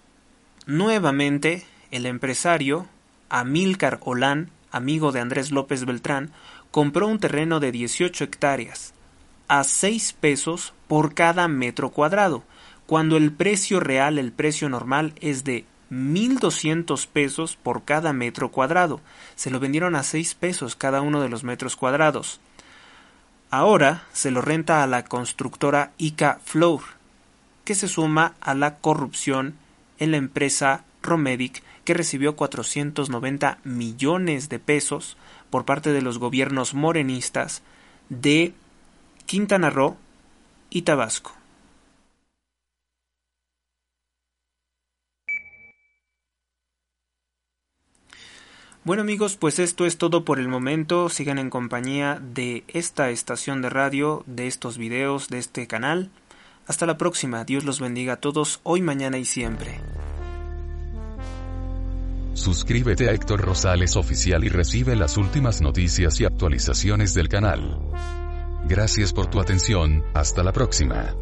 Nuevamente, 0.66 1.64
el 1.92 2.04
empresario 2.04 2.88
Amílcar 3.28 4.00
Olán, 4.02 4.50
amigo 4.72 5.12
de 5.12 5.20
Andrés 5.20 5.52
López 5.52 5.84
Beltrán, 5.84 6.32
compró 6.72 7.06
un 7.06 7.20
terreno 7.20 7.60
de 7.60 7.70
18 7.70 8.24
hectáreas 8.24 8.92
a 9.46 9.62
6 9.62 10.14
pesos 10.14 10.74
por 10.88 11.14
cada 11.14 11.46
metro 11.46 11.90
cuadrado, 11.90 12.42
cuando 12.90 13.16
el 13.16 13.31
precio 13.31 13.79
real, 13.79 14.18
el 14.18 14.33
precio 14.33 14.68
normal, 14.68 15.12
es 15.20 15.44
de 15.44 15.64
1.200 15.92 17.07
pesos 17.07 17.55
por 17.55 17.85
cada 17.85 18.12
metro 18.12 18.50
cuadrado. 18.50 19.00
Se 19.37 19.48
lo 19.48 19.61
vendieron 19.61 19.94
a 19.94 20.03
6 20.03 20.35
pesos 20.35 20.74
cada 20.74 21.00
uno 21.00 21.20
de 21.20 21.29
los 21.29 21.44
metros 21.44 21.76
cuadrados. 21.76 22.40
Ahora 23.48 24.03
se 24.12 24.33
lo 24.33 24.40
renta 24.40 24.83
a 24.83 24.88
la 24.88 25.05
constructora 25.05 25.92
Ica 25.98 26.40
Flour, 26.44 26.83
que 27.64 27.76
se 27.76 27.87
suma 27.87 28.35
a 28.40 28.55
la 28.55 28.79
corrupción 28.79 29.55
en 30.00 30.11
la 30.11 30.16
empresa 30.16 30.83
Romedic, 31.00 31.62
que 31.85 31.94
recibió 31.94 32.35
490 32.35 33.59
millones 33.62 34.48
de 34.48 34.59
pesos 34.59 35.16
por 35.48 35.64
parte 35.64 35.92
de 35.92 36.03
los 36.03 36.18
gobiernos 36.18 36.74
morenistas 36.74 37.62
de 38.09 38.53
Quintana 39.26 39.70
Roo 39.70 39.96
y 40.70 40.83
Tabasco. 40.83 41.39
Bueno 48.82 49.02
amigos, 49.02 49.36
pues 49.36 49.58
esto 49.58 49.84
es 49.84 49.98
todo 49.98 50.24
por 50.24 50.38
el 50.38 50.48
momento. 50.48 51.10
Sigan 51.10 51.38
en 51.38 51.50
compañía 51.50 52.18
de 52.20 52.64
esta 52.68 53.10
estación 53.10 53.60
de 53.60 53.68
radio, 53.68 54.24
de 54.26 54.46
estos 54.46 54.78
videos, 54.78 55.28
de 55.28 55.38
este 55.38 55.66
canal. 55.66 56.10
Hasta 56.66 56.86
la 56.86 56.96
próxima. 56.96 57.44
Dios 57.44 57.64
los 57.64 57.78
bendiga 57.78 58.14
a 58.14 58.20
todos, 58.20 58.60
hoy, 58.62 58.80
mañana 58.80 59.18
y 59.18 59.26
siempre. 59.26 59.80
Suscríbete 62.32 63.10
a 63.10 63.12
Héctor 63.12 63.42
Rosales 63.42 63.96
Oficial 63.96 64.44
y 64.44 64.48
recibe 64.48 64.96
las 64.96 65.18
últimas 65.18 65.60
noticias 65.60 66.18
y 66.20 66.24
actualizaciones 66.24 67.12
del 67.12 67.28
canal. 67.28 67.78
Gracias 68.66 69.12
por 69.12 69.26
tu 69.26 69.40
atención, 69.40 70.04
hasta 70.14 70.42
la 70.42 70.52
próxima. 70.52 71.14